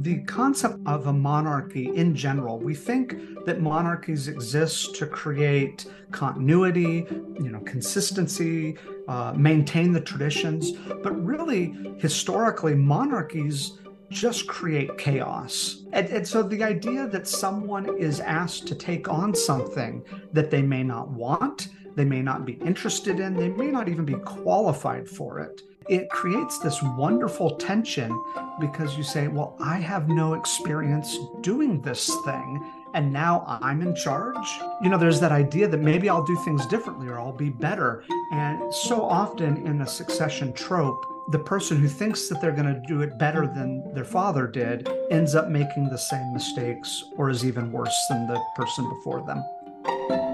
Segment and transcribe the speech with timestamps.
[0.00, 7.06] the concept of a monarchy in general, we think that monarchies exist to create continuity,
[7.10, 8.78] you know, consistency,
[9.08, 10.72] uh, maintain the traditions.
[10.72, 13.78] But really, historically, monarchies
[14.08, 15.82] just create chaos.
[15.92, 20.62] And, and, so the idea that someone is asked to take on something that they
[20.62, 25.08] may not want, they may not be interested in, they may not even be qualified
[25.08, 28.22] for it, it creates this wonderful tension
[28.60, 32.64] because you say, Well, I have no experience doing this thing.
[32.94, 34.60] And now I'm in charge.
[34.82, 38.04] You know, there's that idea that maybe I'll do things differently or I'll be better.
[38.32, 42.82] And so often in a succession trope, the person who thinks that they're going to
[42.88, 47.44] do it better than their father did ends up making the same mistakes or is
[47.44, 50.29] even worse than the person before them.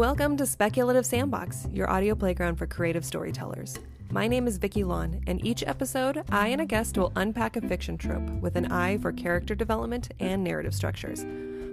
[0.00, 3.78] Welcome to Speculative Sandbox, your audio playground for creative storytellers.
[4.10, 7.60] My name is Vicki Lawn, and each episode, I and a guest will unpack a
[7.60, 11.26] fiction trope with an eye for character development and narrative structures.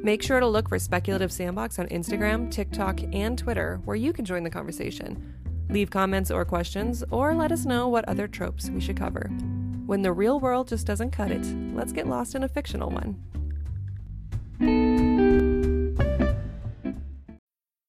[0.03, 4.25] Make sure to look for Speculative Sandbox on Instagram, TikTok, and Twitter, where you can
[4.25, 5.33] join the conversation.
[5.69, 9.29] Leave comments or questions, or let us know what other tropes we should cover.
[9.85, 13.23] When the real world just doesn't cut it, let's get lost in a fictional one.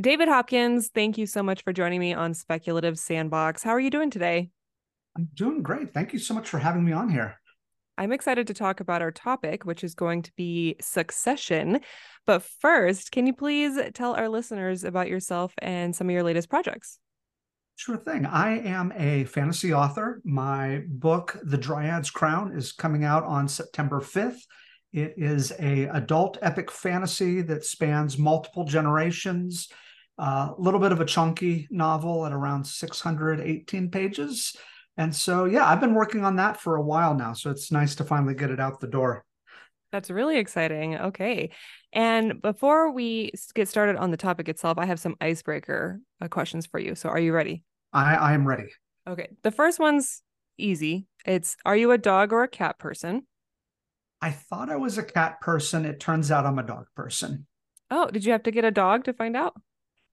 [0.00, 3.62] David Hopkins, thank you so much for joining me on Speculative Sandbox.
[3.62, 4.50] How are you doing today?
[5.16, 5.94] I'm doing great.
[5.94, 7.36] Thank you so much for having me on here.
[7.96, 11.80] I'm excited to talk about our topic, which is going to be succession.
[12.26, 16.50] But first, can you please tell our listeners about yourself and some of your latest
[16.50, 16.98] projects?
[17.76, 18.26] Sure thing.
[18.26, 20.20] I am a fantasy author.
[20.24, 24.40] My book, The Dryad's Crown, is coming out on September 5th.
[24.92, 29.68] It is a adult epic fantasy that spans multiple generations
[30.18, 34.56] a uh, little bit of a chunky novel at around 618 pages.
[34.96, 37.32] And so, yeah, I've been working on that for a while now.
[37.32, 39.24] So it's nice to finally get it out the door.
[39.90, 40.96] That's really exciting.
[40.96, 41.50] Okay.
[41.92, 46.66] And before we get started on the topic itself, I have some icebreaker uh, questions
[46.66, 46.94] for you.
[46.94, 47.64] So are you ready?
[47.92, 48.70] I, I am ready.
[49.08, 49.28] Okay.
[49.42, 50.22] The first one's
[50.58, 51.06] easy.
[51.24, 53.26] It's Are you a dog or a cat person?
[54.20, 55.84] I thought I was a cat person.
[55.84, 57.46] It turns out I'm a dog person.
[57.90, 59.54] Oh, did you have to get a dog to find out?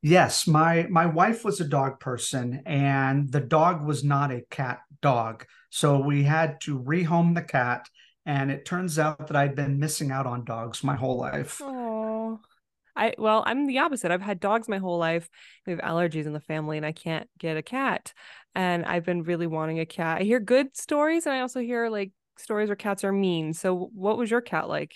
[0.02, 4.80] Yes, my my wife was a dog person and the dog was not a cat
[5.02, 5.46] dog.
[5.70, 7.88] So we had to rehome the cat
[8.26, 11.62] and it turns out that I'd been missing out on dogs my whole life.
[11.62, 12.40] Oh.
[12.96, 14.12] I well, I'm the opposite.
[14.12, 15.30] I've had dogs my whole life.
[15.66, 18.14] We have allergies in the family and I can't get a cat.
[18.56, 20.22] And I've been really wanting a cat.
[20.22, 23.54] I hear good stories and I also hear like stories where cats are mean.
[23.54, 24.96] So what was your cat like?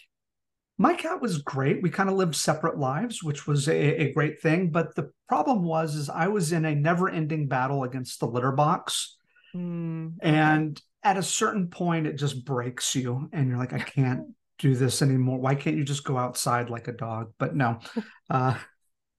[0.78, 1.82] My cat was great.
[1.82, 5.64] We kind of lived separate lives which was a, a, great thing but the problem
[5.64, 9.18] was is i was in a never ending battle against the litter box.
[9.56, 14.28] Mm, and at a certain point it just breaks you and you're like i can't
[14.58, 15.38] do this anymore.
[15.38, 17.34] Why can't you just go outside like a dog?
[17.38, 17.80] But no
[18.30, 18.58] uh,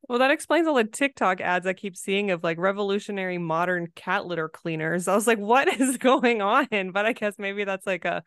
[0.08, 4.24] well, that explains all the TikTok ads I keep seeing of like revolutionary modern cat
[4.24, 5.08] litter cleaners.
[5.08, 6.68] I was like, what is going on?
[6.92, 8.22] But I guess maybe that's like a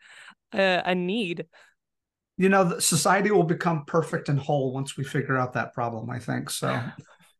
[0.52, 1.46] a, a need
[2.40, 6.18] you know, society will become perfect and whole once we figure out that problem, I
[6.18, 6.48] think.
[6.48, 6.82] So,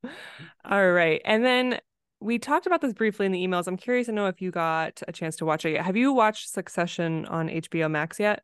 [0.67, 1.23] all right.
[1.25, 1.81] And then
[2.21, 3.67] we talked about this briefly in the emails.
[3.67, 5.87] I'm curious to know if you got a chance to watch it yet.
[5.87, 8.43] Have you watched Succession on HBO Max yet?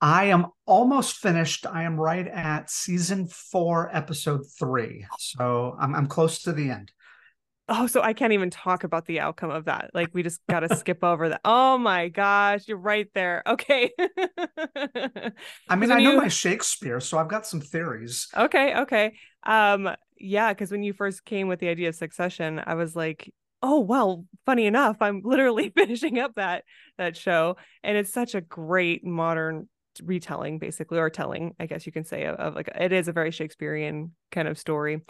[0.00, 1.66] I am almost finished.
[1.66, 5.04] I am right at season four, episode three.
[5.18, 6.92] So I'm, I'm close to the end
[7.68, 9.90] oh so i can't even talk about the outcome of that.
[9.94, 13.42] Like we just got to skip over that oh my gosh you're right there.
[13.46, 13.90] Okay.
[15.68, 16.16] I mean i know you...
[16.16, 18.28] my shakespeare so i've got some theories.
[18.36, 19.14] Okay okay.
[19.44, 23.32] Um yeah because when you first came with the idea of succession i was like
[23.62, 26.64] oh well funny enough i'm literally finishing up that
[26.98, 27.56] that show.
[27.82, 29.68] And it's such a great modern
[30.02, 33.12] retelling basically or telling i guess you can say of, of like it is a
[33.12, 35.02] very shakespearean kind of story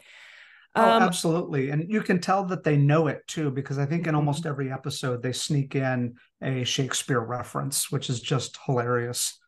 [0.76, 1.70] Oh, um, absolutely.
[1.70, 4.48] And you can tell that they know it too, because I think in almost mm-hmm.
[4.48, 9.38] every episode they sneak in a Shakespeare reference, which is just hilarious.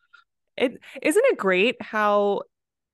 [0.57, 2.43] It isn't it great how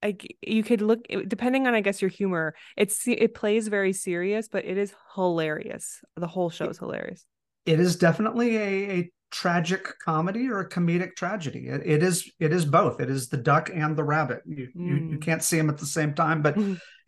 [0.03, 2.55] like you could look depending on I guess your humor.
[2.77, 6.01] It's it plays very serious, but it is hilarious.
[6.17, 7.25] The whole show is hilarious.
[7.67, 11.67] It is definitely a, a tragic comedy or a comedic tragedy.
[11.67, 13.01] It, it is it is both.
[13.01, 14.43] It is the duck and the rabbit.
[14.47, 14.87] You mm.
[14.87, 15.23] you, you, mm.
[15.23, 16.57] can't see them at the same time, but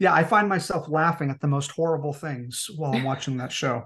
[0.00, 3.84] yeah, I find myself laughing at the most horrible things while I'm watching that show.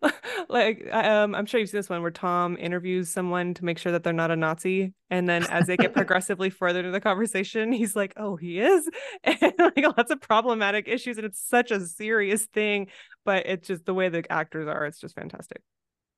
[0.48, 3.92] like um, I'm sure you've seen this one where Tom interviews someone to make sure
[3.92, 7.72] that they're not a Nazi, and then as they get progressively further into the conversation,
[7.72, 8.88] he's like, "Oh, he is,"
[9.24, 12.88] and like lots of problematic issues, and it's such a serious thing,
[13.24, 14.86] but it's just the way the actors are.
[14.86, 15.62] It's just fantastic.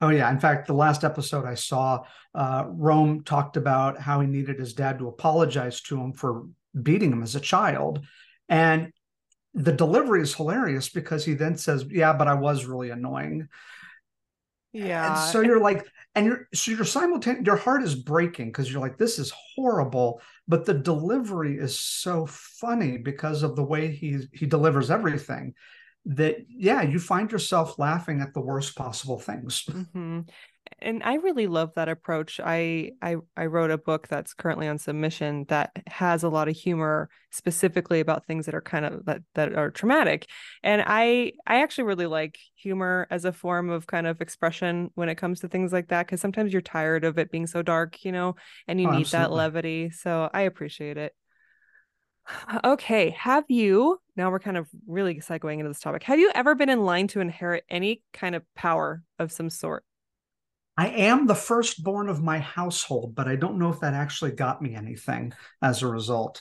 [0.01, 0.31] Oh yeah.
[0.31, 2.05] In fact, the last episode I saw,
[2.35, 6.47] uh, Rome talked about how he needed his dad to apologize to him for
[6.81, 8.05] beating him as a child,
[8.49, 8.93] and
[9.53, 13.49] the delivery is hilarious because he then says, "Yeah, but I was really annoying."
[14.73, 15.09] Yeah.
[15.09, 17.45] And so you're like, and you're so you're simultaneous.
[17.45, 22.27] Your heart is breaking because you're like, "This is horrible," but the delivery is so
[22.27, 25.55] funny because of the way he he delivers everything
[26.07, 29.65] that yeah you find yourself laughing at the worst possible things.
[29.81, 30.21] Mm-hmm.
[30.81, 32.39] and i really love that approach.
[32.43, 36.57] I, I i wrote a book that's currently on submission that has a lot of
[36.57, 40.27] humor specifically about things that are kind of that that are traumatic.
[40.63, 45.09] And i i actually really like humor as a form of kind of expression when
[45.09, 48.05] it comes to things like that because sometimes you're tired of it being so dark
[48.05, 48.37] you know
[48.69, 49.29] and you oh, need absolutely.
[49.29, 49.91] that levity.
[49.91, 51.15] So i appreciate it
[52.65, 53.11] Okay.
[53.11, 56.69] Have you, now we're kind of really segueing into this topic, have you ever been
[56.69, 59.85] in line to inherit any kind of power of some sort?
[60.77, 64.63] I am the firstborn of my household, but I don't know if that actually got
[64.63, 66.41] me anything as a result.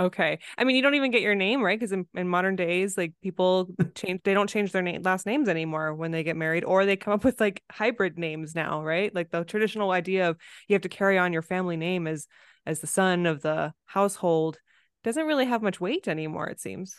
[0.00, 0.40] Okay.
[0.58, 1.78] I mean, you don't even get your name, right?
[1.78, 5.48] Because in, in modern days, like people change, they don't change their name, last names
[5.48, 9.14] anymore when they get married, or they come up with like hybrid names now, right?
[9.14, 12.26] Like the traditional idea of you have to carry on your family name as
[12.66, 14.58] as the son of the household
[15.02, 16.94] doesn't really have much weight anymore, it seems.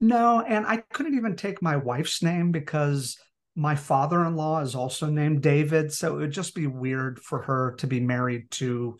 [0.00, 3.16] No, and I couldn't even take my wife's name because
[3.56, 7.86] my father-in-law is also named David, so it would just be weird for her to
[7.86, 8.98] be married to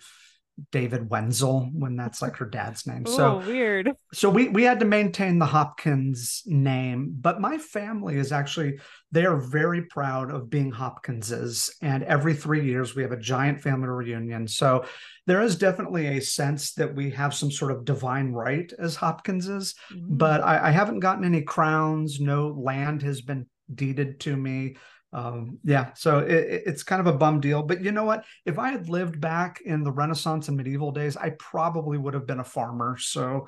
[0.71, 3.05] David Wenzel when that's like her dad's name.
[3.09, 3.91] Ooh, so weird.
[4.13, 8.79] So we we had to maintain the Hopkins name, but my family is actually
[9.11, 13.61] they are very proud of being Hopkinses and every 3 years we have a giant
[13.61, 14.47] family reunion.
[14.47, 14.85] So
[15.27, 19.75] there is definitely a sense that we have some sort of divine right as Hopkinses,
[19.93, 20.17] mm-hmm.
[20.17, 24.77] but I, I haven't gotten any crowns, no land has been deeded to me
[25.15, 27.63] um, yeah, so it, it's kind of a bum deal.
[27.63, 28.25] But you know what?
[28.45, 32.27] If I had lived back in the Renaissance and medieval days, I probably would have
[32.27, 32.97] been a farmer.
[32.99, 33.47] So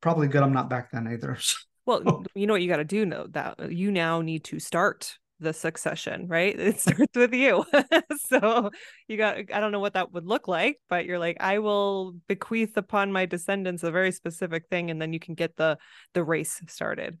[0.00, 1.36] probably good I'm not back then either.
[1.86, 5.18] well, you know what you got to do know that you now need to start
[5.40, 6.58] the succession, right?
[6.68, 7.64] It starts with you.
[8.28, 8.70] so
[9.08, 12.14] you got I don't know what that would look like, but you're like I will
[12.28, 15.78] bequeath upon my descendants a very specific thing and then you can get the
[16.14, 17.18] the race started.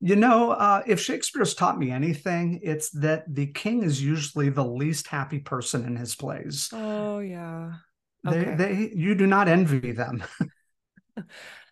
[0.00, 4.64] You know, uh, if Shakespeare's taught me anything, it's that the king is usually the
[4.64, 6.70] least happy person in his plays.
[6.72, 7.72] Oh yeah,
[8.26, 8.54] okay.
[8.56, 10.24] they they you do not envy them.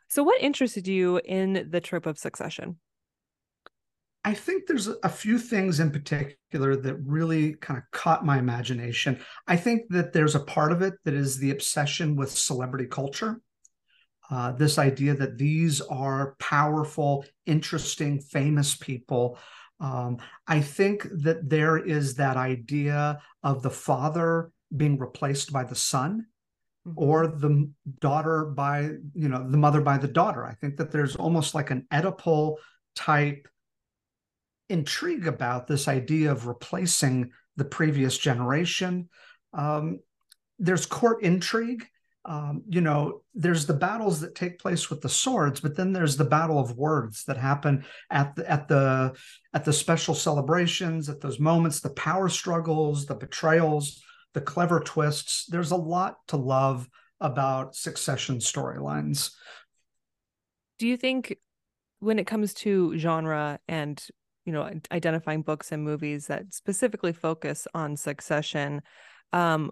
[0.08, 2.76] so, what interested you in the trope of succession?
[4.24, 9.20] I think there's a few things in particular that really kind of caught my imagination.
[9.46, 13.40] I think that there's a part of it that is the obsession with celebrity culture.
[14.30, 19.38] Uh, this idea that these are powerful, interesting, famous people.
[19.80, 25.74] Um, I think that there is that idea of the father being replaced by the
[25.74, 26.26] son
[26.86, 26.98] mm-hmm.
[26.98, 30.44] or the daughter by, you know, the mother by the daughter.
[30.44, 32.56] I think that there's almost like an Oedipal
[32.94, 33.48] type
[34.68, 39.08] intrigue about this idea of replacing the previous generation.
[39.54, 40.00] Um,
[40.58, 41.86] there's court intrigue
[42.24, 46.16] um, you know, there's the battles that take place with the swords, but then there's
[46.16, 49.14] the battle of words that happen at the at the
[49.54, 54.02] at the special celebrations, at those moments, the power struggles, the betrayals,
[54.34, 55.46] the clever twists.
[55.46, 56.88] There's a lot to love
[57.20, 59.32] about succession storylines.
[60.78, 61.36] Do you think
[62.00, 64.04] when it comes to genre and
[64.44, 68.82] you know identifying books and movies that specifically focus on succession
[69.32, 69.70] um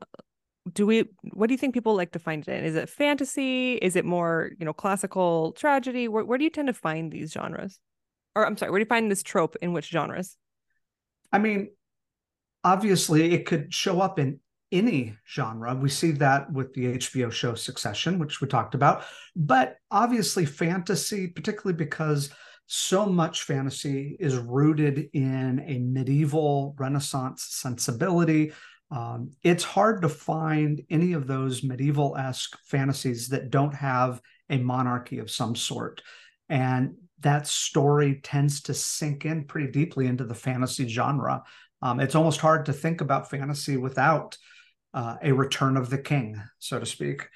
[0.73, 2.65] do we what do you think people like to find it in?
[2.65, 3.75] Is it fantasy?
[3.75, 6.09] Is it more you know classical tragedy?
[6.09, 7.79] Where, where do you tend to find these genres?
[8.35, 10.37] Or i'm sorry where do you find this trope in which genres?
[11.33, 11.71] I mean
[12.65, 14.41] obviously it could show up in
[14.73, 15.75] any genre.
[15.75, 19.05] We see that with the hbo show succession which we talked about.
[19.37, 22.31] But obviously fantasy particularly because
[22.69, 28.53] so much fantasy is rooted in a medieval renaissance sensibility
[28.91, 34.59] um, it's hard to find any of those medieval esque fantasies that don't have a
[34.59, 36.03] monarchy of some sort.
[36.49, 41.43] And that story tends to sink in pretty deeply into the fantasy genre.
[41.83, 44.39] Um, it's almost hard to think about fantasy without
[44.95, 47.29] uh, a return of the king, so to speak.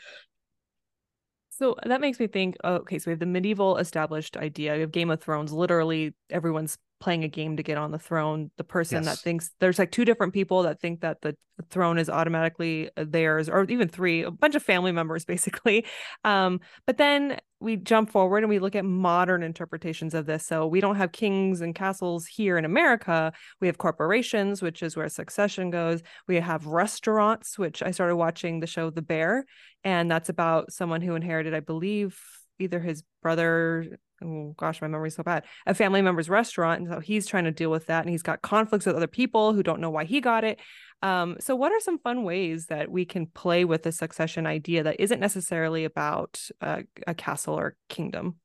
[1.50, 5.10] So that makes me think okay, so we have the medieval established idea of Game
[5.10, 5.52] of Thrones.
[5.52, 8.50] Literally, everyone's playing a game to get on the throne.
[8.56, 9.06] The person yes.
[9.06, 11.36] that thinks there's like two different people that think that the
[11.70, 15.86] throne is automatically theirs, or even three, a bunch of family members, basically.
[16.24, 20.46] Um, but then we jump forward and we look at modern interpretations of this.
[20.46, 23.32] So we don't have kings and castles here in America.
[23.60, 26.02] We have corporations, which is where succession goes.
[26.26, 29.44] We have restaurants, which I started watching the show The Bear,
[29.84, 32.18] and that's about someone who inherited, I believe,
[32.58, 35.44] either his brother oh gosh my memory's so bad.
[35.66, 38.42] A family member's restaurant and so he's trying to deal with that and he's got
[38.42, 40.58] conflicts with other people who don't know why he got it.
[41.02, 44.82] Um, so what are some fun ways that we can play with the succession idea
[44.82, 48.36] that isn't necessarily about a castle or kingdom?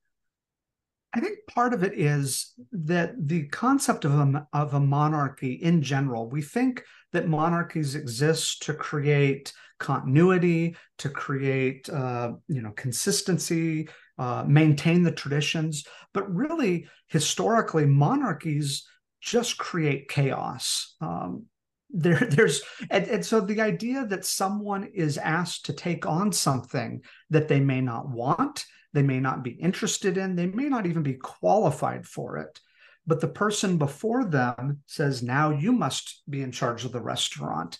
[1.15, 5.81] I think part of it is that the concept of a, of a monarchy in
[5.81, 13.87] general, we think that monarchies exist to create continuity, to create uh, you know consistency,
[14.17, 15.85] uh, maintain the traditions.
[16.13, 18.87] But really, historically, monarchies
[19.21, 20.95] just create chaos.
[21.01, 21.45] Um,
[21.89, 27.01] there, there's and, and so the idea that someone is asked to take on something
[27.29, 31.03] that they may not want, they may not be interested in, they may not even
[31.03, 32.59] be qualified for it
[33.07, 37.77] but the person before them says, now you must be in charge of the restaurant.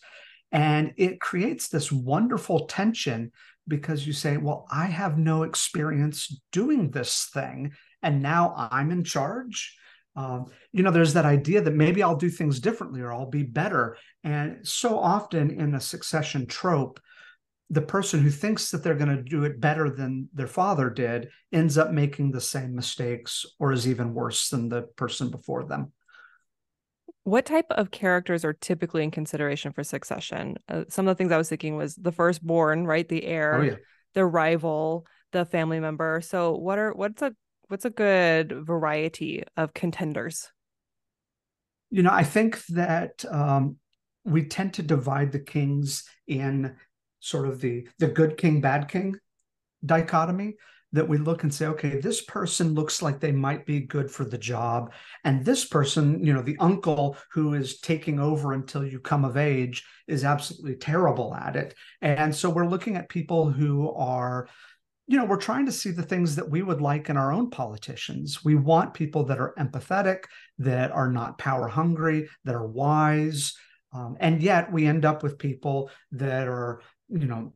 [0.51, 3.32] And it creates this wonderful tension
[3.67, 7.74] because you say, well, I have no experience doing this thing.
[8.01, 9.75] And now I'm in charge.
[10.15, 13.43] Um, you know, there's that idea that maybe I'll do things differently or I'll be
[13.43, 13.98] better.
[14.24, 17.00] And so often in a succession trope,
[17.69, 21.29] the person who thinks that they're going to do it better than their father did
[21.51, 25.91] ends up making the same mistakes or is even worse than the person before them.
[27.25, 30.58] What type of characters are typically in consideration for succession?
[30.70, 33.10] Uh, some of the things I was thinking was the firstborn, right?
[33.10, 33.75] The heir, oh, yeah.
[34.13, 36.22] the rival, the family member.
[36.22, 37.34] So what are what's a
[37.67, 40.51] what's a good variety of contenders?
[41.89, 43.77] You know, I think that um,
[44.24, 46.75] we tend to divide the kings in
[47.22, 49.15] sort of the the good king bad king
[49.84, 50.58] dichotomy
[50.96, 54.24] that we look and say okay this person looks like they might be good for
[54.24, 54.94] the job.
[55.24, 59.38] And this person you know the uncle who is taking over until you come of
[59.38, 61.75] age is absolutely terrible at it.
[62.02, 64.48] And so we're looking at people who are
[65.08, 67.50] you know we're trying to see the things that we would like in our own
[67.50, 68.44] politicians.
[68.44, 70.24] We want people that are empathetic
[70.60, 73.54] that are not power hungry that are wise.
[73.94, 77.54] Um, and yet we end up with people that are you know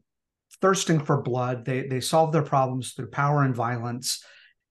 [0.61, 1.65] thirsting for blood.
[1.65, 4.23] They they solve their problems through power and violence.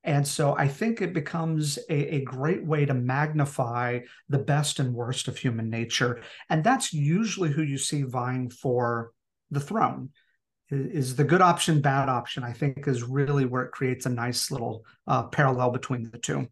[0.05, 4.95] And so i think it becomes a, a great way to magnify the best and
[4.95, 6.23] worst of human nature.
[6.49, 9.13] And that's usually who you see vying for
[9.51, 10.11] the throne.
[10.71, 14.51] Is the good option bad option i think is really where it creates a nice
[14.51, 16.47] little uh, parallel between the two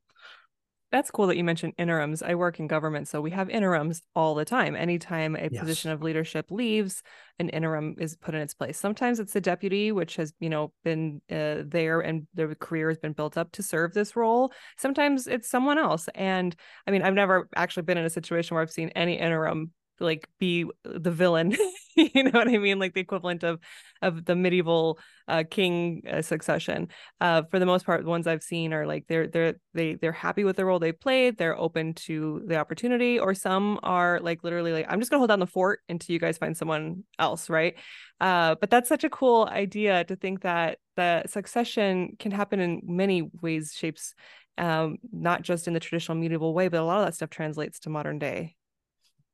[0.93, 2.23] that's cool that you mentioned interims.
[2.23, 4.77] I work in government, so we have interims all the time.
[4.77, 5.61] Anytime a yes.
[5.61, 7.03] position of leadership leaves,
[7.39, 8.79] an interim is put in its place.
[8.79, 12.99] Sometimes it's the deputy, which has you know been uh, there and their career has
[12.99, 14.53] been built up to serve this role.
[14.79, 16.09] Sometimes it's someone else.
[16.15, 16.55] And
[16.87, 20.29] I mean, I've never actually been in a situation where I've seen any interim like
[20.39, 21.57] be the villain
[21.97, 22.79] you know what i mean?
[22.79, 23.59] Like the equivalent of
[24.03, 24.99] of the medieval
[25.29, 26.89] uh, king uh, succession.
[27.21, 30.13] Uh, for the most part the ones i've seen are like they're they're they they're
[30.13, 34.45] happy with the role they played they're open to the opportunity or some are like
[34.45, 37.49] literally like i'm just gonna hold down the fort until you guys find someone else
[37.49, 37.75] right?
[38.21, 42.81] Uh, but that's such a cool idea to think that the succession can happen in
[42.85, 44.15] many ways shapes
[44.59, 47.79] um, not just in the traditional medieval way but a lot of that stuff translates
[47.81, 48.57] to modern day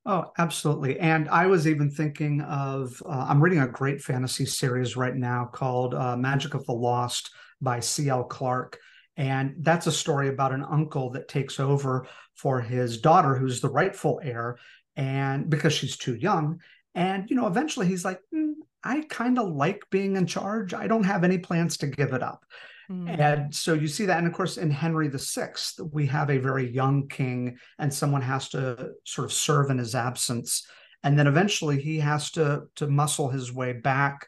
[0.05, 0.99] Oh, absolutely.
[0.99, 5.45] And I was even thinking of, uh, I'm reading a great fantasy series right now
[5.45, 7.31] called uh, Magic of the Lost
[7.61, 8.25] by C.L.
[8.25, 8.79] Clark.
[9.17, 13.69] And that's a story about an uncle that takes over for his daughter, who's the
[13.69, 14.59] rightful heir,
[14.97, 16.59] and because she's too young.
[16.97, 20.75] And, you know, eventually he's like, mm, I kind of like being in charge.
[20.75, 22.45] I don't have any plans to give it up.
[22.91, 23.19] Mm.
[23.19, 24.19] And so you see that.
[24.19, 25.53] And of course, in Henry VI,
[25.93, 29.95] we have a very young king, and someone has to sort of serve in his
[29.95, 30.67] absence.
[31.03, 34.27] And then eventually he has to, to muscle his way back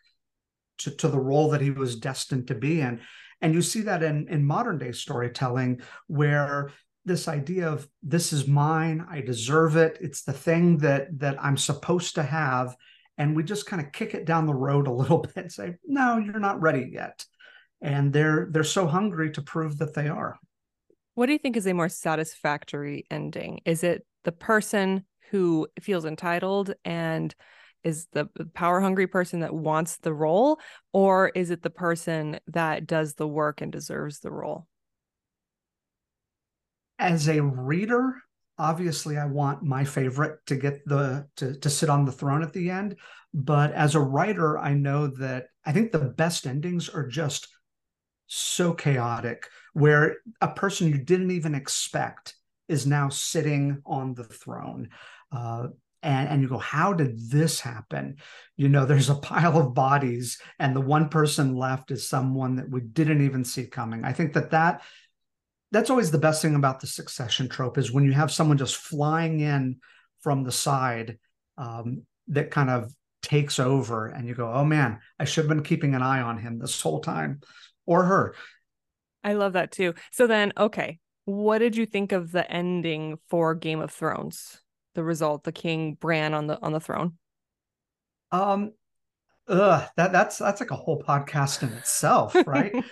[0.78, 3.00] to, to the role that he was destined to be in.
[3.40, 6.70] And you see that in, in modern day storytelling, where
[7.04, 11.56] this idea of this is mine, I deserve it, it's the thing that that I'm
[11.56, 12.74] supposed to have.
[13.18, 15.74] And we just kind of kick it down the road a little bit and say,
[15.86, 17.24] no, you're not ready yet
[17.84, 20.38] and they're they're so hungry to prove that they are.
[21.14, 23.60] What do you think is a more satisfactory ending?
[23.64, 27.32] Is it the person who feels entitled and
[27.84, 30.58] is the power hungry person that wants the role
[30.92, 34.66] or is it the person that does the work and deserves the role
[36.98, 38.14] as a reader
[38.58, 42.54] obviously i want my favorite to get the to, to sit on the throne at
[42.54, 42.96] the end
[43.34, 47.48] but as a writer i know that i think the best endings are just
[48.34, 52.34] so chaotic where a person you didn't even expect
[52.68, 54.88] is now sitting on the throne.
[55.30, 55.68] Uh,
[56.02, 58.16] and, and you go how did this happen?
[58.56, 62.68] You know there's a pile of bodies and the one person left is someone that
[62.68, 64.04] we didn't even see coming.
[64.04, 64.82] I think that that
[65.70, 68.76] that's always the best thing about the succession trope is when you have someone just
[68.76, 69.76] flying in
[70.20, 71.18] from the side
[71.58, 75.62] um, that kind of takes over and you go oh man i should have been
[75.62, 77.40] keeping an eye on him this whole time
[77.86, 78.34] or her
[79.22, 83.54] i love that too so then okay what did you think of the ending for
[83.54, 84.60] game of thrones
[84.94, 87.14] the result the king bran on the on the throne
[88.32, 88.72] um
[89.48, 92.74] ugh, that that's that's like a whole podcast in itself right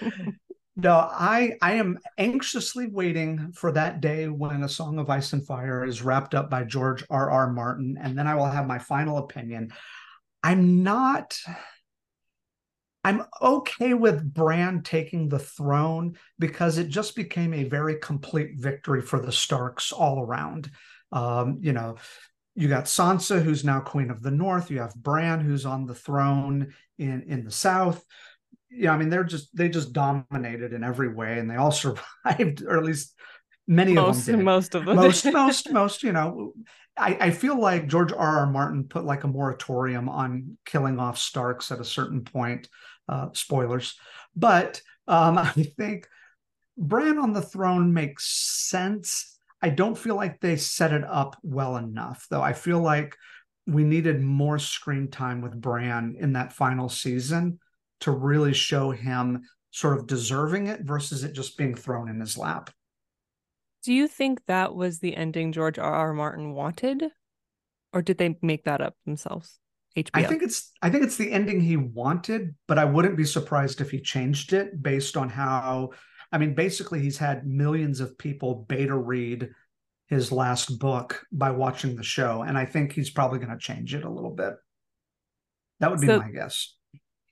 [0.75, 5.47] No, I I am anxiously waiting for that day when A Song of Ice and
[5.47, 7.31] Fire is wrapped up by George R.
[7.31, 7.53] R.
[7.53, 9.73] Martin, and then I will have my final opinion.
[10.43, 11.39] I'm not.
[13.05, 19.03] I'm okay with Bran taking the throne because it just became a very complete victory
[19.03, 20.71] for the Starks all around.
[21.11, 21.97] Um, you know,
[22.55, 24.71] you got Sansa, who's now Queen of the North.
[24.71, 28.05] You have Bran, who's on the throne in in the South
[28.75, 32.63] yeah, I mean, they're just they just dominated in every way, and they all survived,
[32.67, 33.15] or at least
[33.67, 34.45] many most, of them did.
[34.45, 36.03] Most of them, most, most, most.
[36.03, 36.53] You know,
[36.97, 38.39] I, I feel like George R.
[38.39, 38.47] R.
[38.51, 42.69] Martin put like a moratorium on killing off Starks at a certain point.
[43.09, 43.97] Uh, spoilers,
[44.37, 46.07] but um, I think
[46.77, 48.27] Bran on the throne makes
[48.69, 49.39] sense.
[49.61, 52.43] I don't feel like they set it up well enough, though.
[52.43, 53.17] I feel like
[53.67, 57.61] we needed more screen time with Bran in that final season
[58.01, 62.37] to really show him sort of deserving it versus it just being thrown in his
[62.37, 62.71] lap.
[63.85, 65.93] Do you think that was the ending George R.
[65.93, 66.13] R.
[66.13, 67.05] Martin wanted?
[67.93, 69.59] Or did they make that up themselves?
[69.97, 70.11] HBO.
[70.15, 73.81] I think it's I think it's the ending he wanted, but I wouldn't be surprised
[73.81, 75.91] if he changed it based on how
[76.31, 79.51] I mean basically he's had millions of people beta read
[80.07, 83.95] his last book by watching the show and I think he's probably going to change
[83.95, 84.55] it a little bit.
[85.81, 86.75] That would be so, my guess.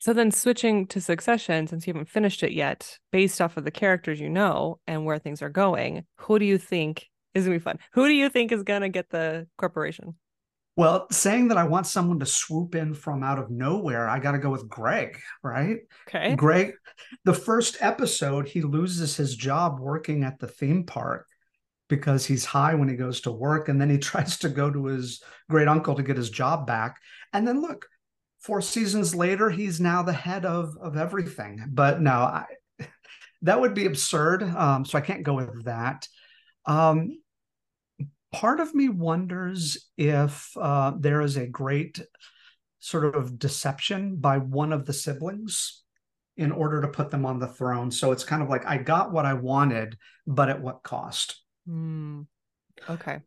[0.00, 3.70] So then switching to Succession, since you haven't finished it yet, based off of the
[3.70, 7.62] characters you know and where things are going, who do you think is gonna be
[7.62, 7.78] fun?
[7.92, 10.14] Who do you think is gonna get the corporation?
[10.76, 14.32] Well, saying that I want someone to swoop in from out of nowhere, I got
[14.32, 15.78] to go with Greg, right?
[16.08, 16.34] Okay.
[16.36, 16.74] Greg,
[17.24, 21.26] the first episode, he loses his job working at the theme park
[21.88, 23.68] because he's high when he goes to work.
[23.68, 26.96] And then he tries to go to his great uncle to get his job back.
[27.32, 27.86] And then look,
[28.38, 31.62] four seasons later, he's now the head of of everything.
[31.68, 32.46] But no, I,
[33.42, 34.42] that would be absurd.
[34.42, 36.08] Um, so I can't go with that.
[36.64, 37.18] Um,
[38.32, 42.00] part of me wonders if uh, there is a great
[42.80, 45.82] sort of deception by one of the siblings
[46.36, 47.90] in order to put them on the throne.
[47.90, 51.42] So it's kind of like I got what I wanted, but at what cost?
[51.68, 52.26] Mm,
[52.88, 53.20] okay.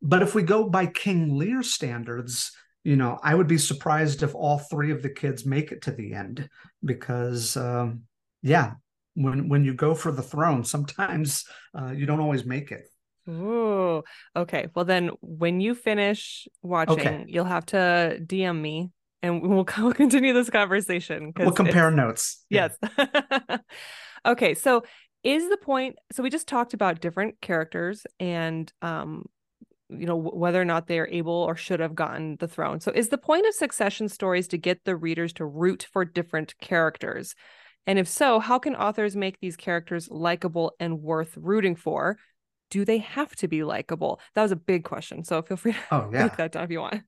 [0.00, 2.52] But if we go by King Lear standards,
[2.84, 5.90] you know, I would be surprised if all three of the kids make it to
[5.90, 6.48] the end
[6.84, 8.02] because, um,
[8.42, 8.74] yeah,
[9.14, 11.44] when when you go for the throne, sometimes
[11.76, 12.89] uh, you don't always make it.
[13.30, 14.02] Ooh,
[14.36, 14.68] okay.
[14.74, 17.24] Well, then when you finish watching, okay.
[17.28, 18.90] you'll have to DM me
[19.22, 21.32] and we'll, we'll continue this conversation.
[21.38, 22.44] We'll compare notes.
[22.48, 22.76] Yes.
[24.26, 24.54] okay.
[24.54, 24.84] So
[25.22, 29.24] is the point so we just talked about different characters and um
[29.90, 32.90] you know whether or not they are able or should have gotten the throne so
[32.92, 37.34] is the point of succession stories to get the readers to root for different characters
[37.86, 42.16] and if so how can authors make these characters likable and worth rooting for
[42.70, 45.78] do they have to be likable that was a big question so feel free to
[45.90, 46.28] oh, yeah.
[46.28, 47.02] that down if you want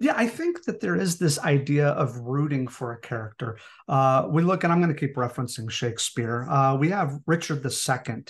[0.00, 3.58] yeah, I think that there is this idea of rooting for a character.
[3.88, 6.48] Uh, we look, and I'm going to keep referencing Shakespeare.
[6.50, 8.24] Uh, we have Richard II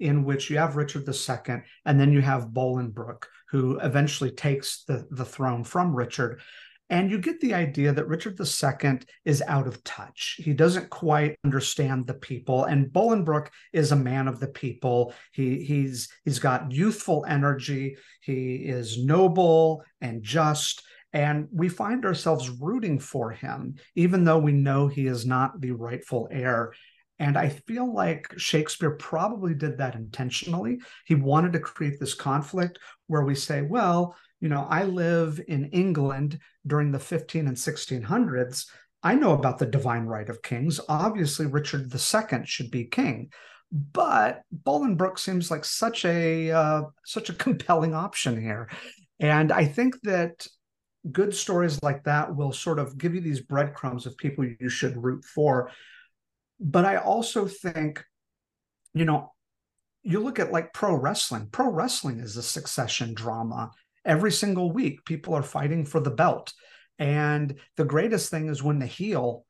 [0.00, 5.06] in which you have Richard II and then you have Bolingbroke, who eventually takes the,
[5.10, 6.40] the throne from Richard.
[6.90, 10.40] And you get the idea that Richard II is out of touch.
[10.42, 12.64] He doesn't quite understand the people.
[12.64, 15.14] And Bolingbroke is a man of the people.
[15.30, 17.96] He, he's, he's got youthful energy.
[18.20, 20.82] He is noble and just.
[21.12, 25.70] And we find ourselves rooting for him, even though we know he is not the
[25.70, 26.72] rightful heir.
[27.20, 30.78] And I feel like Shakespeare probably did that intentionally.
[31.04, 35.66] He wanted to create this conflict where we say, well, you know, I live in
[35.66, 38.66] England during the 15 and 1600s.
[39.02, 40.80] I know about the divine right of kings.
[40.88, 43.30] Obviously, Richard II should be king,
[43.70, 48.68] but Bolingbroke seems like such a uh, such a compelling option here,
[49.18, 50.46] and I think that
[51.10, 55.02] good stories like that will sort of give you these breadcrumbs of people you should
[55.02, 55.70] root for.
[56.58, 58.04] But I also think,
[58.92, 59.32] you know,
[60.02, 61.48] you look at like pro wrestling.
[61.50, 63.70] Pro wrestling is a succession drama.
[64.04, 66.52] Every single week, people are fighting for the belt.
[66.98, 69.44] And the greatest thing is when the heel,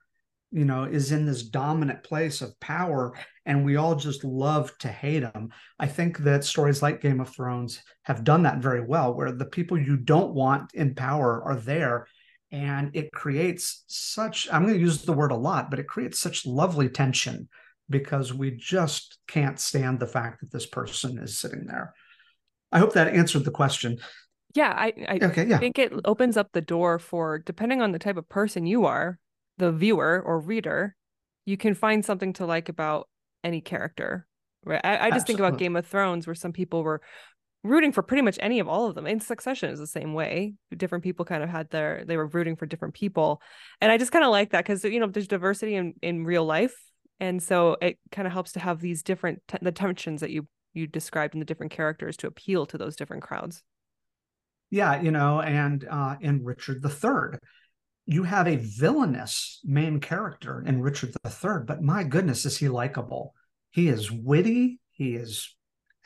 [0.51, 3.15] you know, is in this dominant place of power
[3.47, 7.31] and we all just love to hate them I think that stories like Game of
[7.31, 11.57] Thrones have done that very well, where the people you don't want in power are
[11.57, 12.07] there.
[12.53, 16.21] And it creates such, I'm going to use the word a lot, but it creates
[16.21, 17.49] such lovely tension
[17.89, 21.95] because we just can't stand the fact that this person is sitting there.
[22.71, 23.99] I hope that answered the question.
[24.55, 25.59] Yeah, I, I okay, yeah.
[25.59, 29.19] think it opens up the door for, depending on the type of person you are,
[29.59, 30.97] the viewer or reader,
[31.45, 33.09] you can find something to like about
[33.45, 34.27] any character.
[34.65, 34.81] Right.
[34.85, 37.01] I, I just think about Game of Thrones, where some people were
[37.63, 39.07] rooting for pretty much any of all of them.
[39.07, 40.55] And Succession is the same way.
[40.77, 43.41] Different people kind of had their they were rooting for different people,
[43.81, 46.45] and I just kind of like that because you know there's diversity in in real
[46.45, 46.75] life,
[47.21, 50.47] and so it kind of helps to have these different t- the tensions that you
[50.75, 53.63] you described in the different characters to appeal to those different crowds.
[54.71, 57.39] Yeah, you know, and uh, in Richard III,
[58.07, 63.35] you have a villainous main character in Richard III, but my goodness, is he likable?
[63.71, 64.81] He is witty.
[64.93, 65.55] He is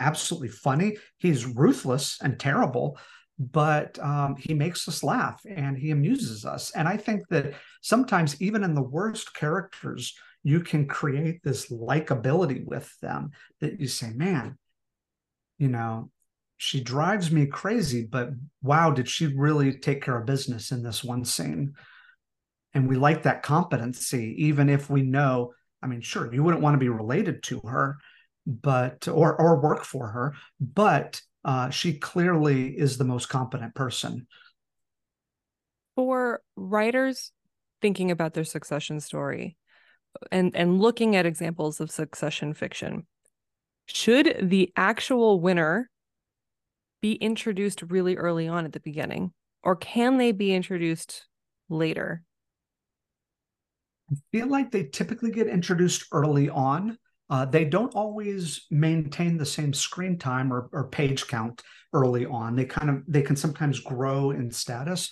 [0.00, 0.96] absolutely funny.
[1.18, 2.98] He's ruthless and terrible,
[3.38, 6.70] but um, he makes us laugh and he amuses us.
[6.72, 12.64] And I think that sometimes, even in the worst characters, you can create this likability
[12.64, 14.58] with them that you say, man,
[15.58, 16.10] you know,
[16.64, 18.30] she drives me crazy, but
[18.62, 21.74] wow, did she really take care of business in this one scene?
[22.74, 26.74] and we like that competency even if we know i mean sure you wouldn't want
[26.74, 27.96] to be related to her
[28.46, 34.26] but or or work for her but uh, she clearly is the most competent person
[35.94, 37.32] for writers
[37.82, 39.56] thinking about their succession story
[40.32, 43.06] and and looking at examples of succession fiction
[43.86, 45.90] should the actual winner
[47.04, 49.30] be introduced really early on at the beginning
[49.62, 51.26] or can they be introduced
[51.68, 52.22] later
[54.10, 56.96] I feel like they typically get introduced early on.
[57.28, 61.62] Uh, they don't always maintain the same screen time or, or page count
[61.92, 62.56] early on.
[62.56, 65.10] They kind of they can sometimes grow in status.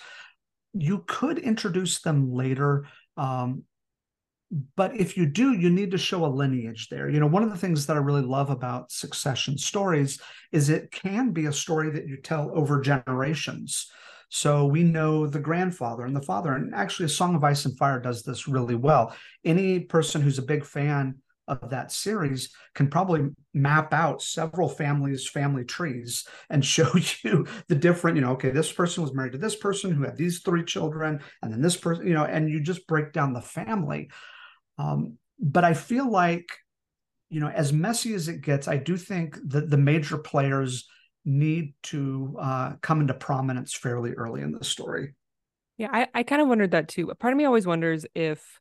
[0.72, 3.64] You could introduce them later, um,
[4.76, 7.08] but if you do, you need to show a lineage there.
[7.08, 10.20] You know, one of the things that I really love about succession stories
[10.52, 13.90] is it can be a story that you tell over generations.
[14.28, 16.52] So we know the grandfather and the father.
[16.52, 19.14] And actually, A Song of Ice and Fire does this really well.
[19.42, 21.16] Any person who's a big fan
[21.48, 26.88] of that series can probably map out several families family trees and show
[27.24, 30.16] you the different you know okay this person was married to this person who had
[30.16, 33.40] these three children and then this person you know and you just break down the
[33.40, 34.08] family
[34.82, 36.46] um, but i feel like
[37.30, 40.86] you know as messy as it gets i do think that the major players
[41.24, 45.14] need to uh, come into prominence fairly early in the story.
[45.78, 47.12] Yeah, I, I kind of wondered that too.
[47.18, 48.58] Part of me always wonders if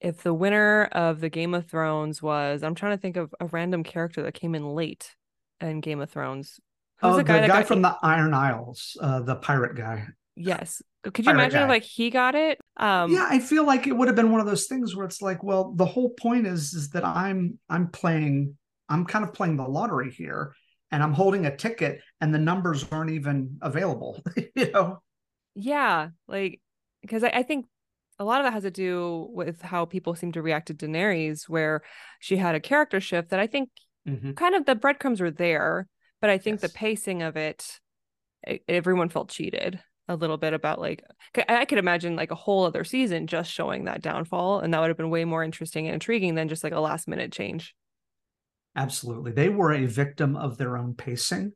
[0.00, 3.46] if the winner of the Game of Thrones was I'm trying to think of a
[3.46, 5.14] random character that came in late
[5.60, 6.60] in Game of Thrones.
[7.00, 10.06] Who's oh, the guy, the guy from the Iron Isles, uh, the pirate guy.
[10.36, 10.82] Yes.
[11.02, 12.60] Could you pirate imagine if like he got it?
[12.76, 15.22] Um, yeah, I feel like it would have been one of those things where it's
[15.22, 18.56] like, well, the whole point is is that I'm I'm playing
[18.88, 20.54] I'm kind of playing the lottery here
[20.92, 24.22] and I'm holding a ticket and the numbers aren't even available,
[24.54, 25.02] you know?
[25.54, 26.10] Yeah.
[26.28, 26.60] Like,
[27.02, 27.66] because I, I, think
[28.18, 31.48] a lot of that has to do with how people seem to react to Daenerys,
[31.48, 31.82] where
[32.20, 33.70] she had a character shift that I think
[34.08, 34.32] mm-hmm.
[34.32, 35.88] kind of the breadcrumbs were there,
[36.20, 36.70] but I think yes.
[36.70, 37.80] the pacing of it,
[38.68, 41.02] everyone felt cheated a little bit about like
[41.48, 44.88] I could imagine like a whole other season just showing that downfall and that would
[44.88, 47.74] have been way more interesting and intriguing than just like a last minute change.
[48.76, 49.32] Absolutely.
[49.32, 51.52] They were a victim of their own pacing,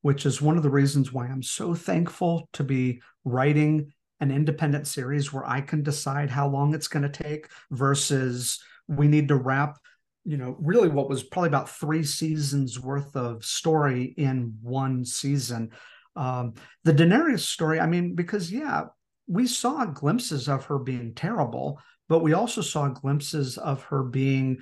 [0.00, 4.86] which is one of the reasons why I'm so thankful to be writing an independent
[4.86, 9.36] series where I can decide how long it's going to take versus we need to
[9.36, 9.78] wrap,
[10.24, 15.70] you know, really what was probably about three seasons worth of story in one season.
[16.16, 18.84] Um, the Daenerys story, I mean, because yeah,
[19.26, 24.58] we saw glimpses of her being terrible, but we also saw glimpses of her being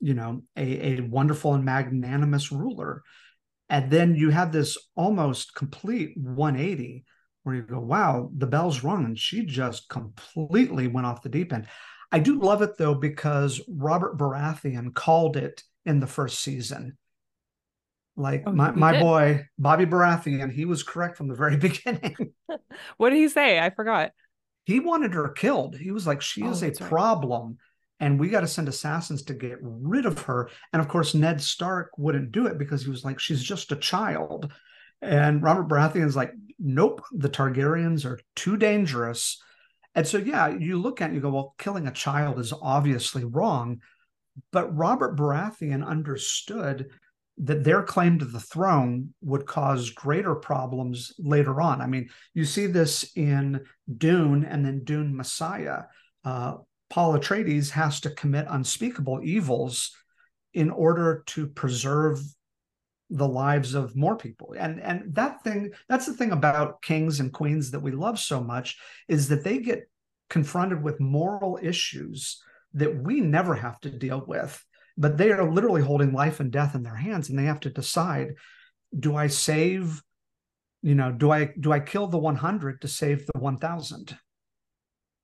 [0.00, 3.02] you know, a, a wonderful and magnanimous ruler.
[3.68, 7.04] And then you have this almost complete 180
[7.42, 9.04] where you go, wow, the bell's rung.
[9.04, 11.66] And she just completely went off the deep end.
[12.12, 16.96] I do love it though, because Robert Baratheon called it in the first season.
[18.16, 22.16] Like oh, my, my boy, Bobby Baratheon, he was correct from the very beginning.
[22.96, 23.60] what did he say?
[23.60, 24.12] I forgot.
[24.64, 25.76] He wanted her killed.
[25.76, 27.46] He was like, she oh, is a problem.
[27.46, 27.56] Right.
[27.98, 30.50] And we got to send assassins to get rid of her.
[30.72, 33.76] And of course, Ned Stark wouldn't do it because he was like, she's just a
[33.76, 34.52] child.
[35.00, 39.40] And Robert Baratheon's like, nope, the Targaryens are too dangerous.
[39.94, 43.24] And so, yeah, you look at it, you go, well, killing a child is obviously
[43.24, 43.80] wrong.
[44.52, 46.90] But Robert Baratheon understood
[47.38, 51.80] that their claim to the throne would cause greater problems later on.
[51.82, 53.64] I mean, you see this in
[53.98, 55.82] Dune and then Dune Messiah.
[56.24, 56.54] Uh,
[56.88, 59.92] Paul Atreides has to commit unspeakable evils
[60.54, 62.20] in order to preserve
[63.10, 67.32] the lives of more people and and that thing that's the thing about kings and
[67.32, 69.88] queens that we love so much is that they get
[70.28, 72.42] confronted with moral issues
[72.74, 74.60] that we never have to deal with
[74.96, 77.70] but they are literally holding life and death in their hands and they have to
[77.70, 78.34] decide
[78.98, 80.02] do i save
[80.82, 84.16] you know do i do i kill the 100 to save the 1000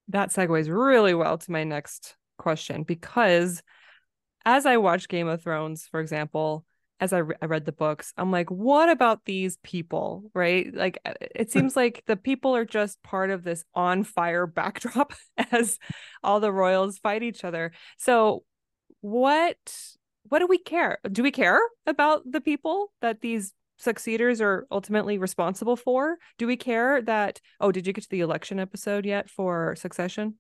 [0.08, 3.62] that segues really well to my next question because
[4.44, 6.64] as i watch game of thrones for example
[7.00, 10.72] as I, re- I read the books i'm like what about these people right?
[10.72, 15.14] Like uh, it seems like the people are just part of this on fire backdrop
[15.50, 15.78] as
[16.22, 17.72] all the royals fight each other.
[17.98, 18.44] So
[19.02, 19.56] what
[20.28, 25.18] what do we care do we care about the people that these succeeders are ultimately
[25.18, 29.28] responsible for do we care that oh did you get to the election episode yet
[29.28, 30.34] for succession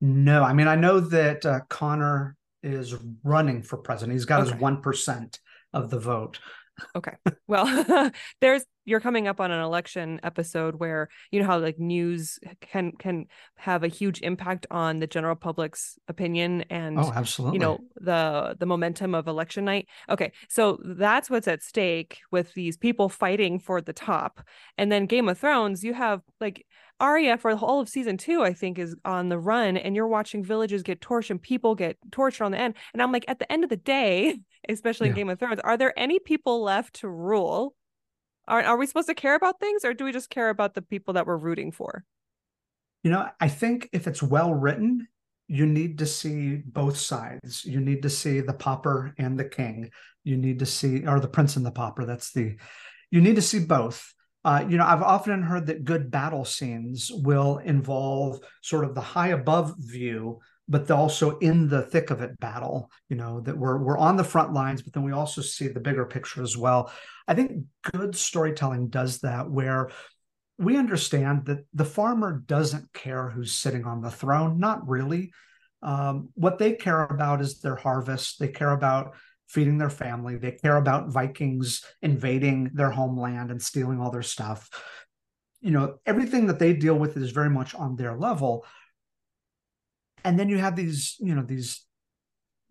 [0.00, 4.52] no i mean i know that uh, connor is running for president he's got okay.
[4.52, 5.38] his 1%
[5.72, 6.38] of the vote.
[6.96, 7.12] Okay.
[7.46, 12.38] Well, there's you're coming up on an election episode where you know how like news
[12.60, 17.60] can can have a huge impact on the general public's opinion and oh absolutely you
[17.60, 22.76] know the the momentum of election night okay so that's what's at stake with these
[22.76, 24.44] people fighting for the top
[24.76, 26.66] and then game of thrones you have like
[27.00, 30.06] Arya for the whole of season two, I think, is on the run, and you're
[30.06, 32.74] watching villages get torched and people get tortured on the end.
[32.92, 35.12] And I'm like, at the end of the day, especially yeah.
[35.12, 37.74] in Game of Thrones, are there any people left to rule?
[38.48, 40.82] Are are we supposed to care about things, or do we just care about the
[40.82, 42.04] people that we're rooting for?
[43.02, 45.08] You know, I think if it's well written,
[45.48, 47.64] you need to see both sides.
[47.64, 49.90] You need to see the pauper and the king.
[50.24, 52.04] You need to see, or the prince and the pauper.
[52.04, 52.56] That's the,
[53.10, 54.14] you need to see both.
[54.44, 59.00] Uh, you know, I've often heard that good battle scenes will involve sort of the
[59.00, 60.40] high above view
[60.72, 64.24] but also in the thick of it battle you know that we're we're on the
[64.24, 66.90] front lines but then we also see the bigger picture as well.
[67.28, 69.90] I think good storytelling does that where
[70.58, 75.32] we understand that the farmer doesn't care who's sitting on the throne not really.
[75.82, 78.38] Um, what they care about is their harvest.
[78.38, 79.14] They care about
[79.48, 80.36] feeding their family.
[80.36, 84.70] They care about vikings invading their homeland and stealing all their stuff.
[85.60, 88.64] You know everything that they deal with is very much on their level
[90.24, 91.84] and then you have these you know these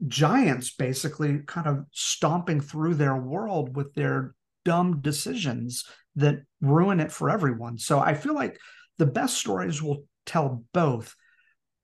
[0.08, 4.34] giants basically kind of stomping through their world with their
[4.66, 5.86] dumb decisions
[6.16, 7.78] that ruin it for everyone.
[7.78, 8.60] So i feel like
[8.98, 11.16] the best stories will tell both.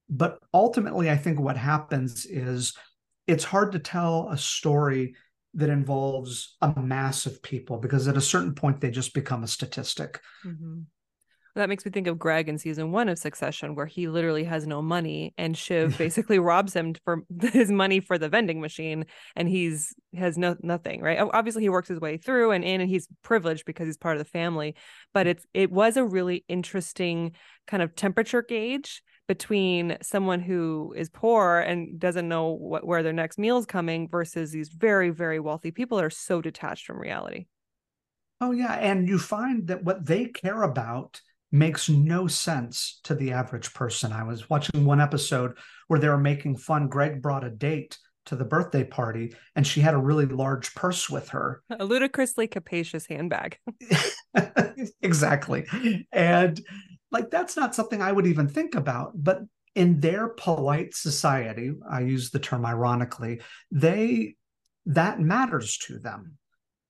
[0.10, 2.74] But ultimately i think what happens is
[3.28, 5.16] it's hard to tell a story
[5.54, 9.48] that involves a mass of people because at a certain point they just become a
[9.48, 10.22] statistic.
[10.46, 10.82] Mm-hmm.
[11.58, 14.67] That makes me think of Greg in season one of Succession, where he literally has
[14.67, 19.50] no money, and Shiv basically robs him for his money for the vending machine, and
[19.50, 21.02] he's has no nothing.
[21.02, 21.20] Right?
[21.20, 24.24] Obviously, he works his way through and in, and he's privileged because he's part of
[24.24, 24.76] the family.
[25.13, 25.32] But mm.
[25.32, 27.32] it's it was a really interesting
[27.65, 33.13] kind of temperature gauge between someone who is poor and doesn't know what, where their
[33.13, 37.00] next meal is coming versus these very very wealthy people that are so detached from
[37.00, 37.48] reality.
[38.39, 43.32] Oh yeah, and you find that what they care about makes no sense to the
[43.32, 44.12] average person.
[44.12, 45.58] I was watching one episode
[45.88, 46.88] where they were making fun.
[46.88, 51.10] Greg brought a date to the birthday party and she had a really large purse
[51.10, 51.62] with her.
[51.80, 53.58] A ludicrously capacious handbag.
[55.02, 55.66] exactly.
[56.12, 56.60] And
[57.10, 59.40] like that's not something I would even think about, but
[59.76, 64.36] in their polite society, I use the term ironically, they
[64.88, 66.38] that matters to them.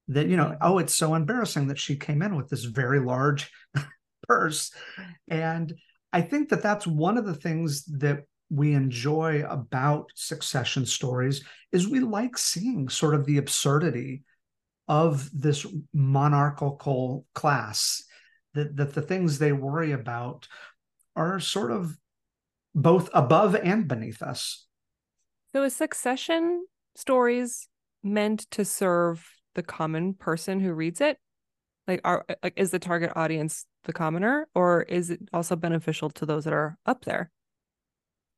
[0.08, 0.62] That you know, mm-hmm.
[0.62, 3.52] oh, it's so embarrassing that she came in with this very large
[4.28, 4.72] purse.
[5.28, 5.74] And
[6.14, 11.88] I think that that's one of the things that we enjoy about succession stories is
[11.88, 14.24] we like seeing sort of the absurdity
[14.88, 18.04] of this monarchical class
[18.54, 20.48] that, that the things they worry about
[21.16, 21.98] are sort of
[22.74, 24.66] both above and beneath us
[25.54, 27.68] so is succession stories
[28.04, 31.18] meant to serve the common person who reads it
[31.88, 36.26] like are like is the target audience the commoner or is it also beneficial to
[36.26, 37.32] those that are up there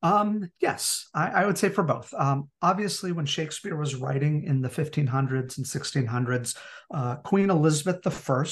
[0.01, 2.13] um, yes, I, I, would say for both.
[2.17, 6.57] Um, obviously, when Shakespeare was writing in the 1500s and 1600s,
[6.93, 8.45] uh, Queen Elizabeth I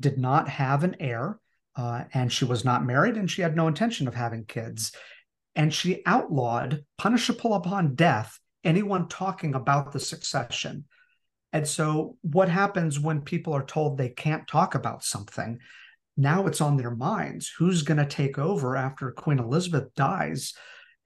[0.00, 1.38] did not have an heir,
[1.76, 4.92] uh, and she was not married, and she had no intention of having kids.
[5.54, 10.86] And she outlawed, punishable upon death, anyone talking about the succession.
[11.52, 15.58] And so, what happens when people are told they can't talk about something?
[16.18, 17.50] Now it's on their minds.
[17.58, 20.52] Who's going to take over after Queen Elizabeth dies?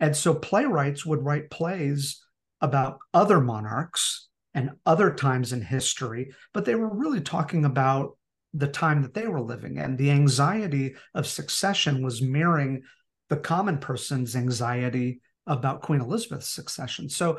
[0.01, 2.25] And so playwrights would write plays
[2.63, 8.17] about other monarchs and other times in history, but they were really talking about
[8.55, 9.97] the time that they were living in.
[9.97, 12.83] The anxiety of succession was mirroring
[13.29, 17.09] the common person's anxiety about Queen Elizabeth's succession.
[17.09, 17.39] So,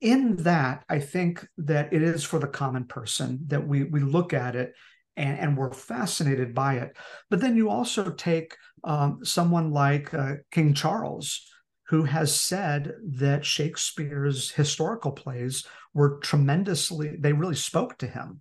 [0.00, 4.34] in that, I think that it is for the common person that we we look
[4.34, 4.74] at it
[5.16, 6.96] and, and we're fascinated by it.
[7.30, 11.46] But then you also take um, someone like uh, King Charles,
[11.88, 18.40] who has said that Shakespeare's historical plays were tremendously, they really spoke to him.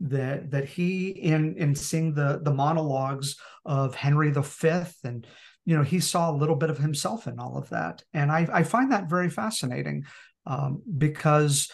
[0.00, 4.68] That that he in in seeing the the monologues of Henry V
[5.02, 5.26] and
[5.64, 8.46] you know he saw a little bit of himself in all of that, and I,
[8.52, 10.04] I find that very fascinating
[10.46, 11.68] um, because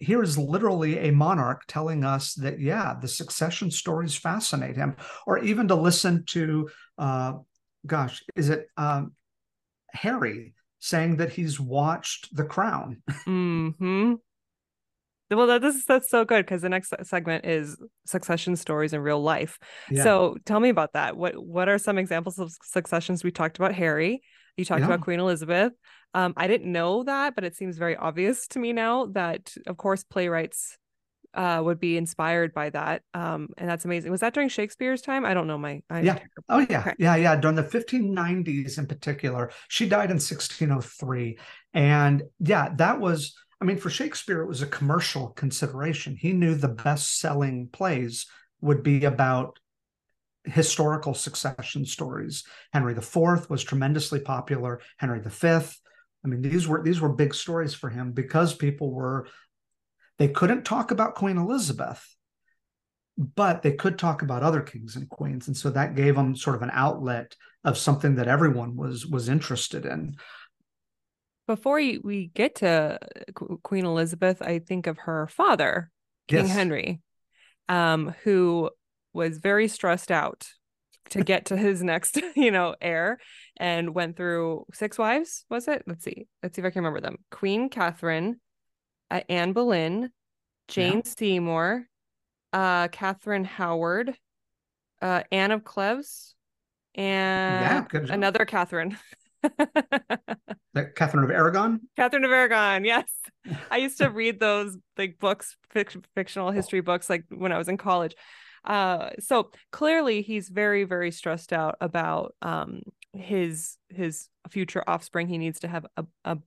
[0.00, 5.38] here is literally a monarch telling us that yeah the succession stories fascinate him or
[5.38, 7.34] even to listen to uh,
[7.86, 9.12] gosh is it um,
[9.92, 13.02] Harry saying that he's watched The Crown.
[13.24, 14.14] hmm
[15.30, 19.22] Well, that, this that's so good because the next segment is succession stories in real
[19.22, 19.58] life.
[19.90, 20.02] Yeah.
[20.02, 21.16] So tell me about that.
[21.16, 23.22] What what are some examples of successions?
[23.22, 24.22] We talked about Harry.
[24.56, 24.86] You talked yeah.
[24.86, 25.72] about Queen Elizabeth.
[26.14, 29.76] Um, I didn't know that, but it seems very obvious to me now that, of
[29.76, 30.76] course, playwrights
[31.34, 33.02] uh, would be inspired by that.
[33.14, 34.10] Um, and that's amazing.
[34.10, 35.24] Was that during Shakespeare's time?
[35.24, 35.82] I don't know my.
[35.88, 36.18] I yeah.
[36.48, 36.80] Oh yeah.
[36.80, 36.94] Okay.
[36.98, 37.16] Yeah.
[37.16, 37.36] Yeah.
[37.36, 41.38] During the 1590s in particular, she died in 1603,
[41.74, 43.34] and yeah, that was.
[43.62, 46.16] I mean, for Shakespeare, it was a commercial consideration.
[46.16, 48.24] He knew the best-selling plays
[48.62, 49.58] would be about
[50.44, 52.44] historical succession stories.
[52.72, 54.80] Henry IV was tremendously popular.
[54.96, 55.60] Henry V.
[56.24, 59.26] I mean, these were these were big stories for him because people were
[60.18, 62.06] they couldn't talk about Queen Elizabeth,
[63.16, 65.46] but they could talk about other kings and queens.
[65.46, 69.28] And so that gave them sort of an outlet of something that everyone was was
[69.28, 70.16] interested in.
[71.46, 72.98] Before we get to
[73.62, 75.90] Queen Elizabeth, I think of her father,
[76.28, 76.54] King yes.
[76.54, 77.00] Henry,
[77.68, 78.70] um, who
[79.12, 80.48] was very stressed out
[81.10, 83.18] to get to his next, you know, heir
[83.56, 85.82] and went through six wives, was it?
[85.86, 86.26] Let's see.
[86.42, 87.16] Let's see if I can remember them.
[87.30, 88.40] Queen Catherine,
[89.10, 90.10] uh, Anne Boleyn,
[90.68, 91.12] Jane yeah.
[91.16, 91.86] Seymour,
[92.52, 94.14] uh, Catherine Howard,
[95.02, 96.34] uh, Anne of Cleves,
[96.94, 98.96] and yeah, another Catherine.
[100.94, 101.80] Catherine of Aragon.
[101.96, 102.84] Catherine of Aragon.
[102.84, 103.08] Yes,
[103.70, 107.68] I used to read those like books, fic- fictional history books, like when I was
[107.68, 108.14] in college.
[108.64, 115.26] Uh, so clearly he's very, very stressed out about um his his future offspring.
[115.28, 116.38] He needs to have a, a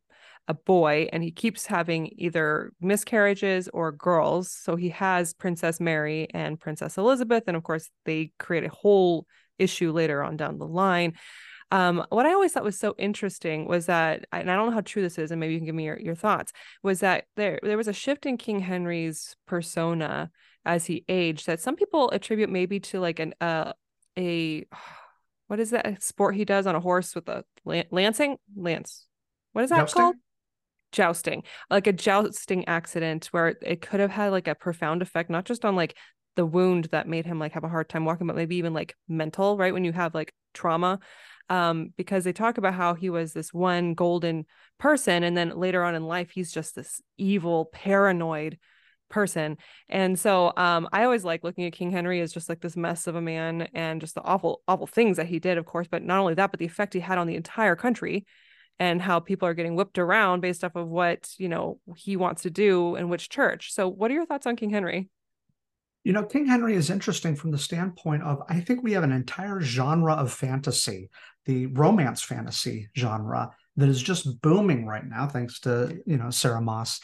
[0.47, 4.51] a boy and he keeps having either miscarriages or girls.
[4.51, 7.43] So he has Princess Mary and Princess Elizabeth.
[7.47, 9.25] And of course, they create a whole
[9.57, 11.13] issue later on down the line.
[11.71, 14.81] Um, what I always thought was so interesting was that, and I don't know how
[14.81, 16.51] true this is, and maybe you can give me your, your thoughts,
[16.83, 20.29] was that there there was a shift in King Henry's persona
[20.65, 23.73] as he aged that some people attribute maybe to like an uh,
[24.17, 24.65] a
[25.47, 27.43] what is that sport he does on a horse with a
[27.91, 29.07] lancing lance
[29.51, 30.01] what is that Jousting?
[30.01, 30.15] called
[30.93, 35.43] jousting, like a jousting accident where it could have had like a profound effect, not
[35.43, 35.97] just on like
[36.35, 38.95] the wound that made him like have a hard time walking, but maybe even like
[39.09, 39.73] mental, right?
[39.73, 40.99] When you have like trauma.
[41.49, 44.45] Um, because they talk about how he was this one golden
[44.79, 48.57] person, and then later on in life, he's just this evil, paranoid
[49.13, 49.57] person.
[49.89, 53.05] And so um, I always like looking at King Henry as just like this mess
[53.07, 56.03] of a man and just the awful, awful things that he did, of course, but
[56.03, 58.25] not only that, but the effect he had on the entire country
[58.79, 62.41] and how people are getting whipped around based off of what you know he wants
[62.41, 65.09] to do in which church so what are your thoughts on king henry
[66.03, 69.11] you know king henry is interesting from the standpoint of i think we have an
[69.11, 71.07] entire genre of fantasy
[71.45, 76.61] the romance fantasy genre that is just booming right now, thanks to you know Sarah
[76.61, 77.01] Maas.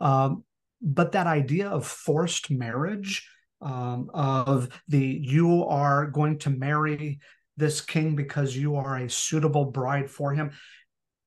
[0.00, 0.44] Um,
[0.82, 3.28] but that idea of forced marriage,
[3.62, 7.20] um, of the you are going to marry
[7.56, 10.50] this king because you are a suitable bride for him.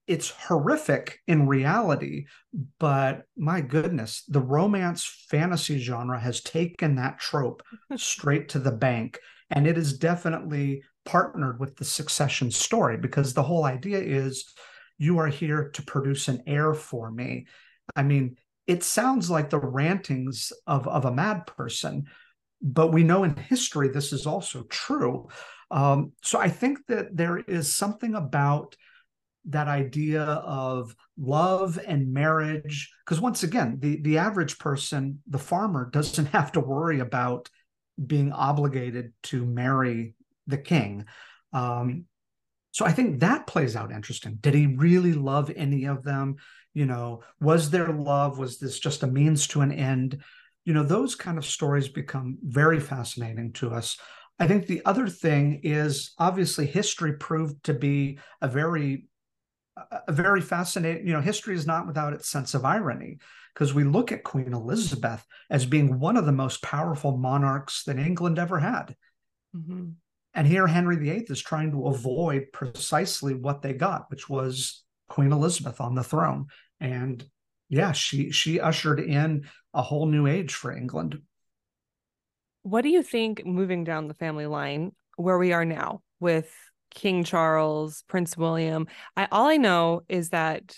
[0.07, 2.25] It's horrific in reality,
[2.77, 7.63] but my goodness, the romance fantasy genre has taken that trope
[7.95, 9.19] straight to the bank.
[9.49, 14.53] And it is definitely partnered with the succession story because the whole idea is
[14.97, 17.45] you are here to produce an heir for me.
[17.95, 18.37] I mean,
[18.67, 22.05] it sounds like the rantings of, of a mad person,
[22.61, 25.27] but we know in history this is also true.
[25.71, 28.75] Um, so I think that there is something about
[29.45, 35.89] that idea of love and marriage, because once again, the, the average person, the farmer,
[35.91, 37.49] doesn't have to worry about
[38.03, 40.15] being obligated to marry
[40.47, 41.05] the king.
[41.53, 42.05] Um,
[42.71, 44.37] so I think that plays out interesting.
[44.41, 46.35] Did he really love any of them?
[46.75, 48.37] You know, was there love?
[48.37, 50.21] Was this just a means to an end?
[50.63, 53.97] You know, those kind of stories become very fascinating to us.
[54.37, 59.07] I think the other thing is obviously history proved to be a very
[60.07, 63.19] a very fascinating, you know, history is not without its sense of irony
[63.53, 67.99] because we look at Queen Elizabeth as being one of the most powerful monarchs that
[67.99, 68.95] England ever had.
[69.55, 69.89] Mm-hmm.
[70.33, 75.31] And here Henry VIII is trying to avoid precisely what they got, which was Queen
[75.31, 76.47] Elizabeth on the throne.
[76.79, 77.23] And
[77.69, 81.21] yeah, she she ushered in a whole new age for England.
[82.63, 86.51] What do you think moving down the family line where we are now with
[86.91, 88.87] King Charles, Prince William?
[89.15, 90.77] I all I know is that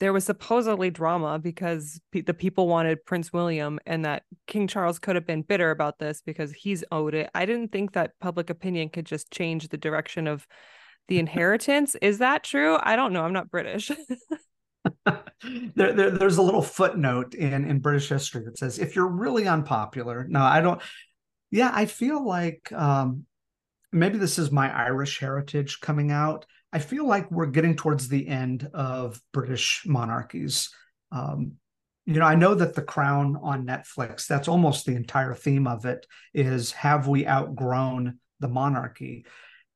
[0.00, 4.98] there was supposedly drama because pe- the people wanted Prince William and that King Charles
[4.98, 7.30] could have been bitter about this because he's owed it.
[7.34, 10.46] I didn't think that public opinion could just change the direction of
[11.08, 11.96] the inheritance.
[12.00, 12.78] Is that true?
[12.80, 13.24] I don't know.
[13.24, 13.90] I'm not British.
[15.74, 19.46] there, there, there's a little footnote in, in British history that says if you're really
[19.46, 20.80] unpopular, no, I don't.
[21.50, 23.24] Yeah, I feel like um,
[23.92, 26.46] maybe this is my Irish heritage coming out.
[26.72, 30.70] I feel like we're getting towards the end of British monarchies.
[31.10, 31.52] Um,
[32.04, 35.84] you know, I know that The Crown on Netflix, that's almost the entire theme of
[35.84, 39.26] it is have we outgrown the monarchy?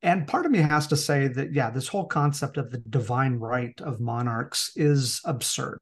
[0.03, 3.35] And part of me has to say that, yeah, this whole concept of the divine
[3.35, 5.79] right of monarchs is absurd.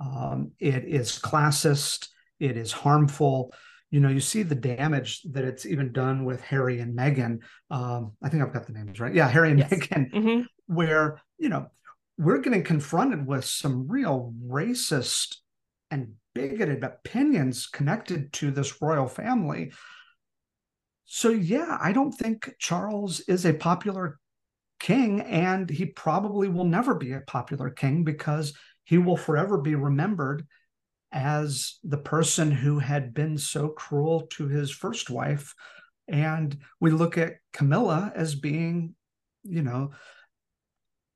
[0.00, 2.08] Um, it is classist,
[2.40, 3.52] it is harmful
[3.94, 7.38] you know, you see the damage that it's even done with Harry and Meghan.
[7.70, 9.14] Um, I think I've got the names right.
[9.14, 9.70] Yeah, Harry and yes.
[9.70, 10.40] Meghan, mm-hmm.
[10.66, 11.68] where, you know,
[12.18, 15.36] we're getting confronted with some real racist
[15.92, 19.70] and bigoted opinions connected to this royal family.
[21.04, 24.18] So, yeah, I don't think Charles is a popular
[24.80, 29.74] king, and he probably will never be a popular king because he will forever be
[29.74, 30.46] remembered
[31.12, 35.54] as the person who had been so cruel to his first wife.
[36.08, 38.94] And we look at Camilla as being,
[39.44, 39.92] you know,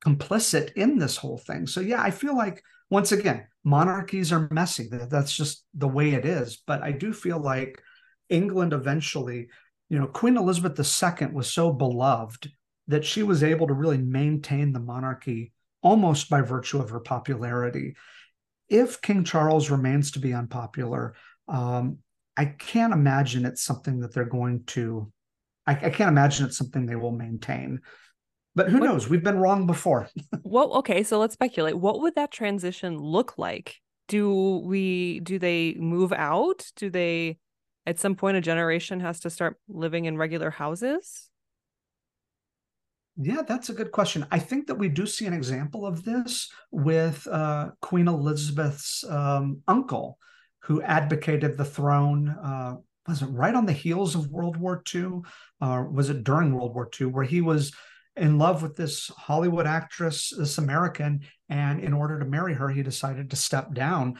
[0.04, 1.66] complicit in this whole thing.
[1.66, 4.88] So, yeah, I feel like, once again, monarchies are messy.
[4.90, 6.62] That's just the way it is.
[6.66, 7.82] But I do feel like
[8.28, 9.48] England eventually,
[9.88, 12.50] you know, Queen Elizabeth II was so beloved
[12.86, 17.94] that she was able to really maintain the monarchy almost by virtue of her popularity
[18.68, 21.14] if King Charles remains to be unpopular,
[21.48, 21.98] um,
[22.36, 25.10] I can't imagine it's something that they're going to.
[25.66, 27.80] I, I, can't imagine it's something they will maintain.
[28.54, 29.08] But who what, knows?
[29.08, 30.08] We've been wrong before.
[30.42, 31.78] well, okay, so let's speculate.
[31.78, 33.76] What would that transition look like?
[34.06, 36.70] Do we do they move out?
[36.76, 37.38] Do they
[37.88, 41.30] at some point a generation has to start living in regular houses?
[43.16, 44.26] Yeah, that's a good question.
[44.30, 49.62] I think that we do see an example of this with uh, Queen Elizabeth's um,
[49.66, 50.18] uncle,
[50.64, 52.28] who advocated the throne.
[52.28, 52.74] Uh,
[53.08, 55.22] was it right on the heels of World War II?
[55.62, 57.72] Or was it during World War II, where he was
[58.16, 62.82] in love with this Hollywood actress, this American, and in order to marry her, he
[62.82, 64.18] decided to step down.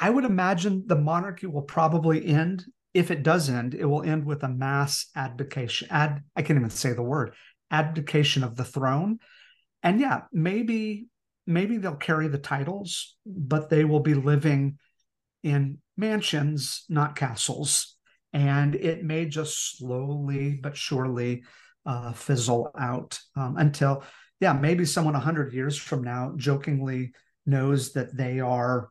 [0.00, 2.64] I would imagine the monarchy will probably end.
[2.94, 5.88] If it does end, it will end with a mass abdication.
[5.90, 7.34] Ad, I can't even say the word
[7.70, 9.18] abdication of the throne.
[9.82, 11.06] And yeah, maybe
[11.46, 14.78] maybe they'll carry the titles, but they will be living
[15.42, 17.96] in mansions, not castles.
[18.32, 21.42] And it may just slowly but surely
[21.84, 24.04] uh, fizzle out um, until,
[24.38, 27.12] yeah, maybe someone 100 years from now jokingly
[27.46, 28.90] knows that they are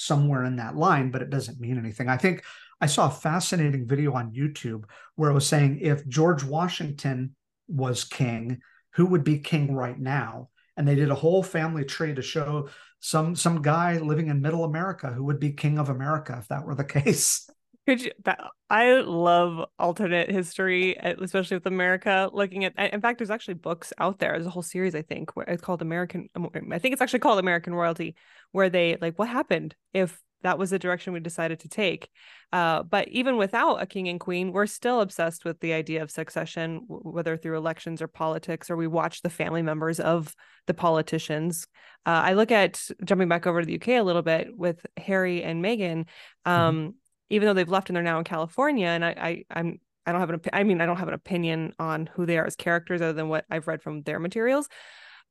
[0.00, 2.08] somewhere in that line, but it doesn't mean anything.
[2.08, 2.44] I think
[2.80, 4.84] I saw a fascinating video on YouTube
[5.16, 7.34] where it was saying if George Washington
[7.68, 8.60] was king,
[8.94, 10.48] who would be king right now?
[10.80, 12.70] and they did a whole family tree to show
[13.00, 16.64] some some guy living in middle America who would be king of America if that
[16.64, 17.50] were the case.
[17.90, 18.12] Could you?
[18.24, 22.30] That, I love alternate history, especially with America.
[22.32, 24.30] Looking at, in fact, there's actually books out there.
[24.34, 26.28] There's a whole series, I think, where it's called American.
[26.36, 28.14] I think it's actually called American Royalty,
[28.52, 32.08] where they like what happened if that was the direction we decided to take.
[32.52, 36.12] Uh, but even without a king and queen, we're still obsessed with the idea of
[36.12, 40.34] succession, whether through elections or politics, or we watch the family members of
[40.66, 41.66] the politicians.
[42.06, 45.42] Uh, I look at jumping back over to the UK a little bit with Harry
[45.42, 46.06] and Meghan.
[46.46, 46.50] Mm-hmm.
[46.50, 46.90] Um, mm-hmm.
[47.30, 50.20] Even though they've left and they're now in California, and I, I I'm I don't
[50.20, 53.00] have an I mean I don't have an opinion on who they are as characters
[53.00, 54.68] other than what I've read from their materials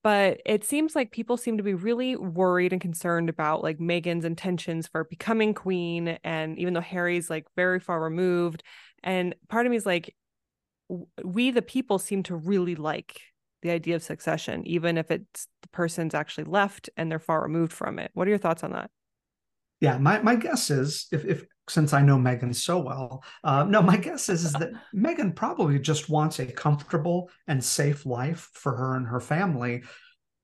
[0.02, 4.24] but it seems like people seem to be really worried and concerned about like Meghan's
[4.24, 8.64] intentions for becoming queen and even though Harry's like very far removed
[9.04, 10.16] and part of me is like
[11.24, 13.22] we the people seem to really like
[13.62, 17.74] the idea of succession even if it's the person's actually left and they're far removed
[17.74, 18.12] from it.
[18.14, 18.89] What are your thoughts on that
[19.82, 23.82] yeah my, my guess is if, if since I know Meghan so well, uh, no,
[23.82, 28.76] my guess is, is that Meghan probably just wants a comfortable and safe life for
[28.76, 29.84] her and her family.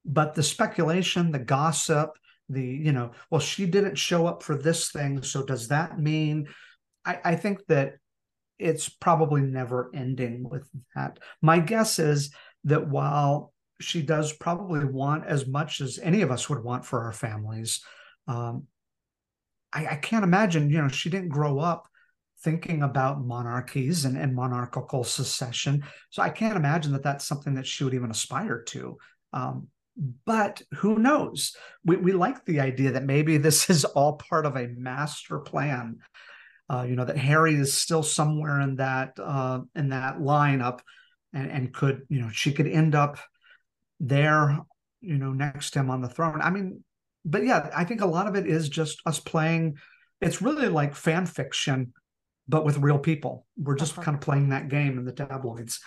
[0.06, 2.12] But the speculation, the gossip,
[2.48, 5.24] the, you know, well, she didn't show up for this thing.
[5.24, 6.48] So does that mean?
[7.04, 7.96] I, I think that
[8.60, 11.20] it's probably never ending with that.
[11.42, 12.34] My guess is
[12.66, 17.04] that while she does probably want as much as any of us would want for
[17.04, 17.84] our families,
[18.28, 18.68] um,
[19.74, 21.88] I, I can't imagine, you know, she didn't grow up
[22.42, 25.84] thinking about monarchies and, and monarchical succession.
[26.10, 28.98] So I can't imagine that that's something that she would even aspire to.
[29.34, 29.68] Um,
[30.26, 31.56] but who knows?
[31.86, 35.98] We, we like the idea that maybe this is all part of a master plan.
[36.68, 40.80] Uh, you know that Harry is still somewhere in that uh, in that lineup,
[41.32, 43.20] and, and could you know she could end up
[44.00, 44.60] there,
[45.02, 46.42] you know, next to him on the throne.
[46.42, 46.84] I mean,
[47.26, 49.78] but yeah, I think a lot of it is just us playing.
[50.22, 51.94] It's really like fan fiction,
[52.48, 53.46] but with real people.
[53.58, 54.04] We're just uh-huh.
[54.04, 55.80] kind of playing that game in the tabloids.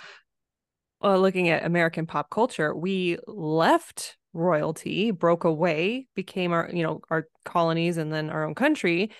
[1.01, 7.01] Well, looking at American pop culture, we left royalty, broke away, became our, you know,
[7.09, 9.11] our colonies and then our own country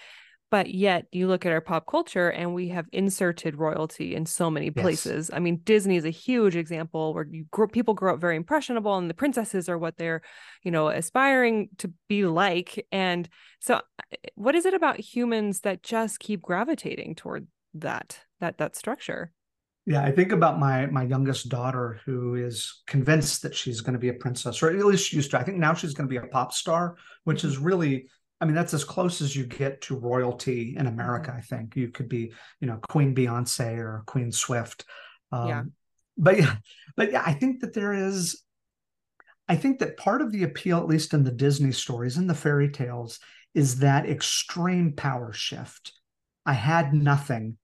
[0.51, 4.51] but yet you look at our pop culture and we have inserted royalty in so
[4.51, 5.37] many places yes.
[5.37, 8.97] i mean disney is a huge example where you grow, people grow up very impressionable
[8.97, 10.23] and the princesses are what they're
[10.63, 13.29] you know aspiring to be like and
[13.61, 13.81] so uh,
[14.35, 19.33] what is it about humans that just keep gravitating toward that that that structure
[19.89, 23.99] yeah, I think about my my youngest daughter who is convinced that she's going to
[23.99, 25.39] be a princess, or at least she used to.
[25.39, 28.07] I think now she's going to be a pop star, which is really
[28.41, 31.31] I mean, that's as close as you get to royalty in America.
[31.31, 31.39] Mm-hmm.
[31.39, 34.85] I think you could be, you know, Queen Beyonce or Queen Swift.
[35.33, 35.63] Um, yeah.
[36.17, 36.57] But yeah,
[36.97, 38.43] but yeah, I think that there is.
[39.49, 42.35] I think that part of the appeal, at least in the Disney stories and the
[42.35, 43.19] fairy tales,
[43.55, 45.93] is that extreme power shift.
[46.45, 47.57] I had nothing,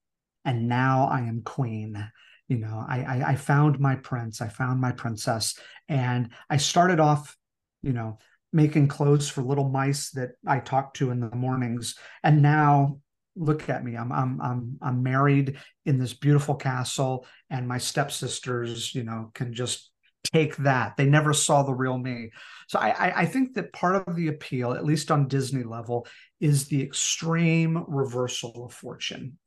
[0.45, 2.11] and now I am queen.
[2.49, 5.59] You know, I, I, I found my prince, I found my princess,
[5.89, 7.37] and I started off,
[7.83, 8.19] you know,
[8.55, 11.97] making clothes for little mice that I talk to in the mornings.
[12.23, 13.01] And now
[13.37, 13.97] look at me.
[13.97, 19.53] I'm I'm I'm I'm married in this beautiful castle, and my stepsisters, you know, can
[19.53, 19.91] just
[20.23, 20.97] take that.
[20.97, 22.31] They never saw the real me.
[22.69, 26.07] So I, I think that part of the appeal, at least on Disney level,
[26.41, 29.39] is the extreme reversal of fortune.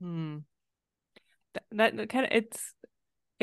[0.00, 0.38] Hmm.
[1.70, 2.74] That, that kind of it's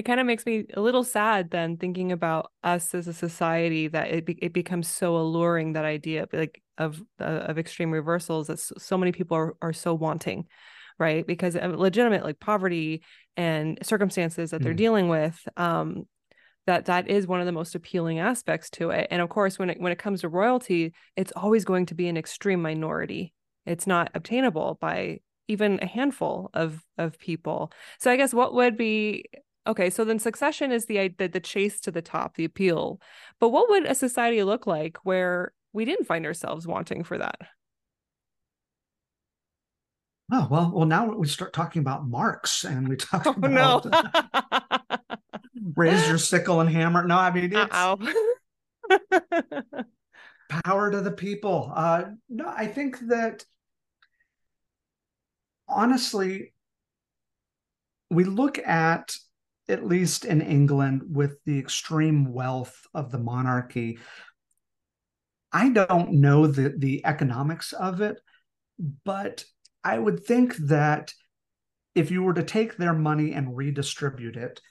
[0.01, 3.87] it kind of makes me a little sad then thinking about us as a society
[3.87, 8.47] that it, be, it becomes so alluring that idea like of uh, of extreme reversals
[8.47, 10.47] that so, so many people are, are so wanting
[10.97, 11.25] right?
[11.25, 13.03] Because of legitimate like poverty
[13.37, 14.85] and circumstances that they're mm.
[14.85, 16.07] dealing with um
[16.65, 19.07] that that is one of the most appealing aspects to it.
[19.11, 22.07] And of course when it when it comes to royalty it's always going to be
[22.07, 23.35] an extreme minority.
[23.67, 27.71] It's not obtainable by even a handful of of people.
[27.99, 29.25] So i guess what would be
[29.67, 32.99] Okay, so then succession is the, the the chase to the top, the appeal.
[33.39, 37.37] But what would a society look like where we didn't find ourselves wanting for that?
[40.31, 44.61] Oh well, well now we start talking about Marx and we talk oh, about no.
[45.75, 47.05] raise your sickle and hammer.
[47.05, 47.75] No, I mean it's
[50.63, 51.71] power to the people.
[51.75, 53.45] Uh, no, I think that
[55.67, 56.53] honestly,
[58.09, 59.15] we look at
[59.71, 63.99] at least in England, with the extreme wealth of the monarchy.
[65.51, 68.19] I don't know the, the economics of it,
[69.03, 69.45] but
[69.83, 71.13] I would think that
[71.95, 74.61] if you were to take their money and redistribute it,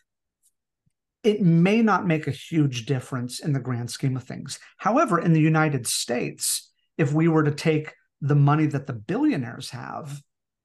[1.22, 4.58] it may not make a huge difference in the grand scheme of things.
[4.78, 9.70] However, in the United States, if we were to take the money that the billionaires
[9.70, 10.20] have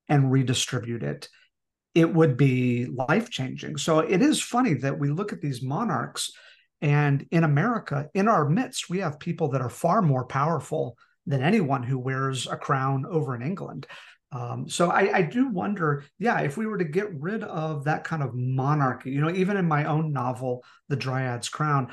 [0.08, 1.28] and redistribute it,
[1.96, 3.78] it would be life changing.
[3.78, 6.32] So it is funny that we look at these monarchs,
[6.82, 11.41] and in America, in our midst, we have people that are far more powerful than
[11.41, 13.88] anyone who wears a crown over in England.
[14.32, 18.04] Um, so I, I, do wonder, yeah, if we were to get rid of that
[18.04, 21.89] kind of monarchy, you know, even in my own novel, The Dryad's Crown,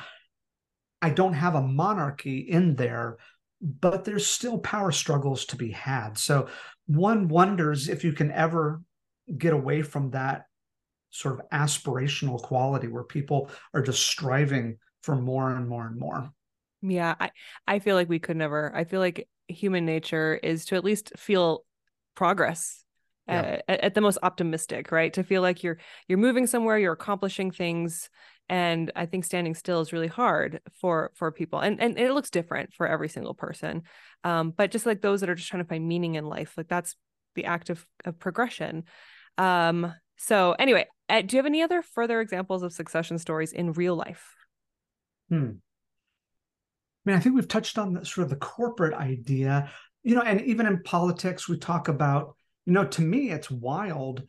[1.00, 3.18] I don't have a monarchy in there,
[3.61, 6.18] but there's still power struggles to be had.
[6.18, 6.48] So
[6.86, 8.82] one wonders if you can ever
[9.36, 10.46] get away from that
[11.10, 16.30] sort of aspirational quality where people are just striving for more and more and more.
[16.80, 17.30] Yeah, I
[17.66, 18.74] I feel like we could never.
[18.74, 21.64] I feel like human nature is to at least feel
[22.14, 22.84] progress
[23.28, 23.40] yeah.
[23.40, 25.12] uh, at, at, the most optimistic, right?
[25.12, 25.78] To feel like you're
[26.08, 28.10] you're moving somewhere, you're accomplishing things,
[28.48, 32.30] and I think standing still is really hard for for people, and and it looks
[32.30, 33.82] different for every single person.
[34.24, 36.68] Um, but just like those that are just trying to find meaning in life, like
[36.68, 36.96] that's
[37.34, 38.84] the act of, of progression.
[39.38, 43.72] Um, so anyway, uh, do you have any other further examples of succession stories in
[43.72, 44.24] real life?
[45.28, 45.50] Hmm.
[47.04, 49.70] I mean, I think we've touched on the, sort of the corporate idea,
[50.04, 54.22] you know, and even in politics, we talk about, you know, to me, it's wild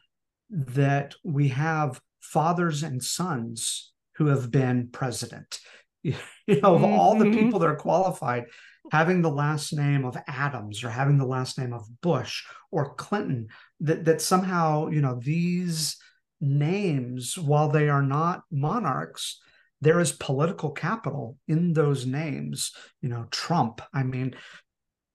[0.50, 5.60] that we have fathers and sons who have been president.
[6.46, 7.40] You know, of all the mm-hmm.
[7.40, 8.44] people that are qualified,
[8.92, 13.48] having the last name of Adams or having the last name of Bush or Clinton,
[13.80, 15.98] that that somehow, you know, these
[16.42, 19.40] names, while they are not monarchs,
[19.84, 22.72] there is political capital in those names
[23.02, 23.82] you know trump.
[23.94, 24.36] I mean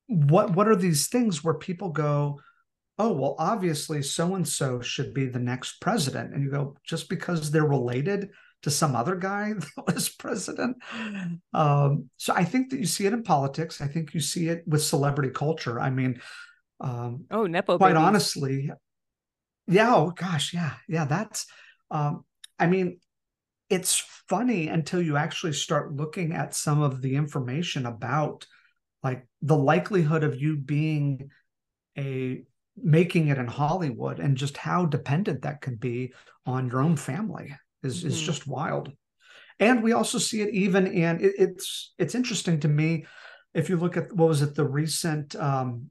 [0.09, 2.41] what what are these things where people go
[2.99, 7.09] oh well obviously so and so should be the next president and you go just
[7.09, 8.31] because they're related
[8.63, 10.77] to some other guy that was president.
[11.55, 13.81] Um, so i think that you see it in politics.
[13.81, 15.81] I think you see it with celebrity culture.
[15.81, 16.21] I mean
[16.81, 18.07] um, oh nepo quite babies.
[18.07, 18.71] honestly
[19.67, 21.47] yeah oh gosh yeah yeah that's
[21.91, 22.25] um,
[22.59, 22.99] i mean
[23.69, 28.47] it's funny until you actually start looking at some of the information about
[29.03, 31.31] like the likelihood of you being
[31.97, 32.43] a
[32.81, 36.13] making it in Hollywood and just how dependent that can be
[36.47, 38.09] on your own family is mm-hmm.
[38.09, 38.93] is just wild.
[39.61, 43.07] And we also see it even in it, it's it's interesting to me
[43.55, 45.91] if you look at what was it the recent um,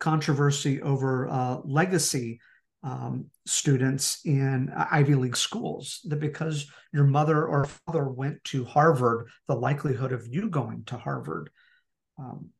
[0.00, 2.40] controversy over uh, legacy
[2.82, 9.28] um, students in Ivy League schools that because your mother or father went to Harvard,
[9.48, 11.50] the likelihood of you going to Harvard.
[12.18, 12.50] Um,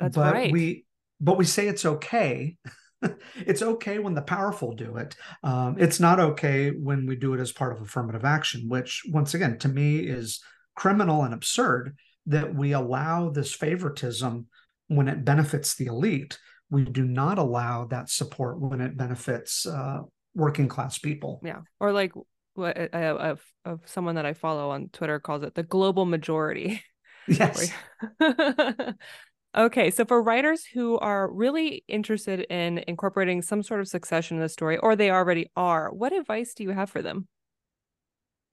[0.00, 0.52] That's but right.
[0.52, 0.86] We
[1.20, 2.56] but we say it's okay.
[3.46, 5.16] it's okay when the powerful do it.
[5.42, 9.34] Um, it's not okay when we do it as part of affirmative action, which once
[9.34, 10.40] again to me is
[10.76, 11.96] criminal and absurd
[12.26, 14.46] that we allow this favoritism
[14.88, 16.38] when it benefits the elite
[16.72, 20.00] we do not allow that support when it benefits uh,
[20.34, 21.38] working class people.
[21.44, 22.12] Yeah, or like
[22.54, 26.82] what uh, of of someone that I follow on Twitter calls it the global majority.
[27.28, 27.70] Yes.
[29.56, 34.42] okay, so for writers who are really interested in incorporating some sort of succession in
[34.42, 37.28] the story, or they already are, what advice do you have for them?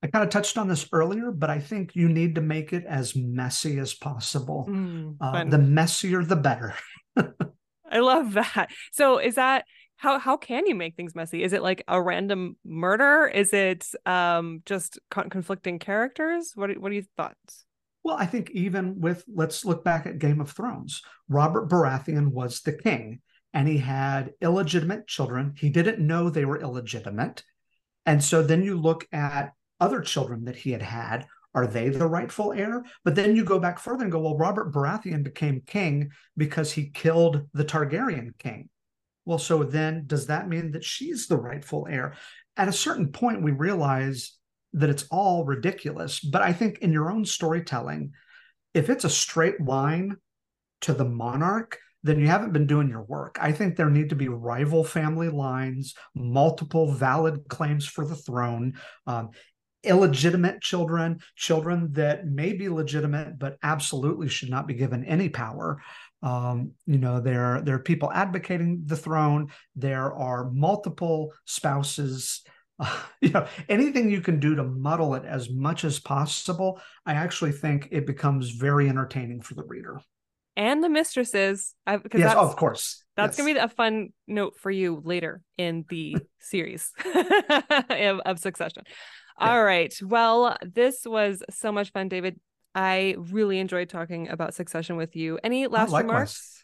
[0.02, 2.86] I kind of touched on this earlier, but I think you need to make it
[2.86, 4.66] as messy as possible.
[4.70, 6.74] Mm, uh, the messier, the better.
[7.92, 8.70] I love that.
[8.92, 9.66] So is that
[9.98, 11.44] how how can you make things messy?
[11.44, 13.28] Is it like a random murder?
[13.28, 16.54] Is it um just con- conflicting characters?
[16.56, 17.66] What what are your thoughts?
[18.10, 21.04] Well, I think even with let's look back at Game of Thrones.
[21.28, 23.22] Robert Baratheon was the king
[23.54, 25.54] and he had illegitimate children.
[25.56, 27.44] He didn't know they were illegitimate.
[28.08, 32.08] And so then you look at other children that he had had are they the
[32.08, 32.84] rightful heir?
[33.04, 36.90] But then you go back further and go, well, Robert Baratheon became king because he
[36.90, 38.70] killed the Targaryen king.
[39.26, 42.16] Well, so then does that mean that she's the rightful heir?
[42.58, 44.39] At a certain point, we realize
[44.74, 46.20] that it's all ridiculous.
[46.20, 48.12] But I think in your own storytelling,
[48.74, 50.18] if it's a straight line
[50.82, 53.38] to the monarch, then you haven't been doing your work.
[53.42, 58.76] I think there need to be rival family lines, multiple valid claims for the throne.
[59.06, 59.32] Um,
[59.84, 65.82] illegitimate children, children that may be legitimate but absolutely should not be given any power.
[66.22, 69.52] Um, you know, there there are people advocating the throne.
[69.76, 72.44] There are multiple spouses.
[72.80, 76.80] Uh, you know, anything you can do to muddle it as much as possible.
[77.06, 80.00] I actually think it becomes very entertaining for the reader.
[80.56, 83.46] And the mistresses, because yes, oh, of course, that's yes.
[83.46, 86.92] gonna be a fun note for you later in the series
[87.90, 88.84] of, of Succession.
[89.38, 89.94] All right.
[90.02, 92.40] Well, this was so much fun, David.
[92.76, 95.40] I really enjoyed talking about Succession with you.
[95.44, 96.59] Any last oh, remarks?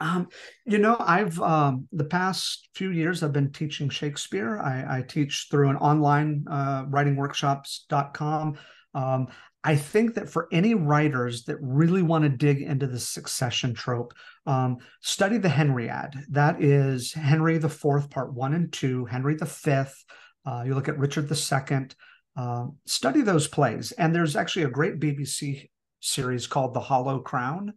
[0.00, 0.28] Um,
[0.66, 4.58] you know, I've um, the past few years I've been teaching Shakespeare.
[4.58, 8.58] I, I teach through an online uh, writingworkshops.com.
[8.94, 9.28] Um,
[9.66, 14.12] I think that for any writers that really want to dig into the succession trope,
[14.46, 16.12] um, study the Henriad.
[16.28, 19.06] That is Henry the Fourth, Part One and Two.
[19.06, 20.04] Henry the Fifth.
[20.44, 21.94] Uh, you look at Richard the Second.
[22.36, 25.70] Uh, study those plays, and there's actually a great BBC
[26.00, 27.72] series called The Hollow Crown,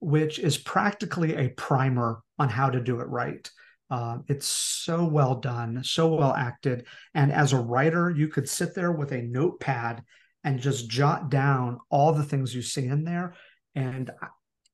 [0.00, 3.50] which is practically a primer on how to do it right.
[3.90, 8.74] Uh, it's so well done, so well acted, and as a writer, you could sit
[8.74, 10.02] there with a notepad
[10.44, 13.34] and just jot down all the things you see in there
[13.74, 14.10] and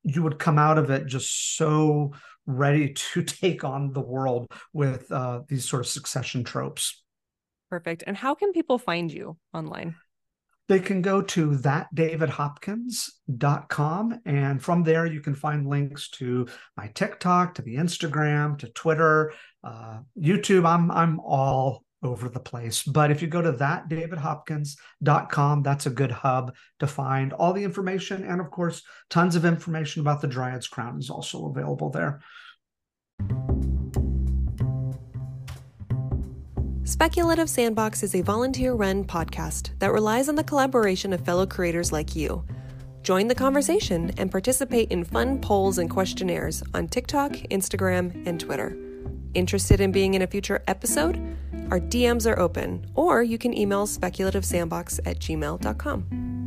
[0.03, 2.13] you would come out of it just so
[2.45, 7.03] ready to take on the world with uh, these sort of succession tropes.
[7.69, 8.03] Perfect.
[8.07, 9.95] And how can people find you online
[10.67, 16.45] they can go to thatdavidhopkins.com and from there you can find links to
[16.75, 19.31] my tiktok to the instagram to twitter
[19.63, 22.83] uh, youtube i'm i'm all over the place.
[22.83, 28.23] But if you go to thatdavidhopkins.com, that's a good hub to find all the information.
[28.23, 32.21] And of course, tons of information about the Dryad's Crown is also available there.
[36.87, 41.91] Speculative Sandbox is a volunteer run podcast that relies on the collaboration of fellow creators
[41.91, 42.45] like you.
[43.03, 48.77] Join the conversation and participate in fun polls and questionnaires on TikTok, Instagram, and Twitter.
[49.33, 51.17] Interested in being in a future episode?
[51.71, 56.46] Our DMs are open, or you can email speculativesandbox at gmail.com.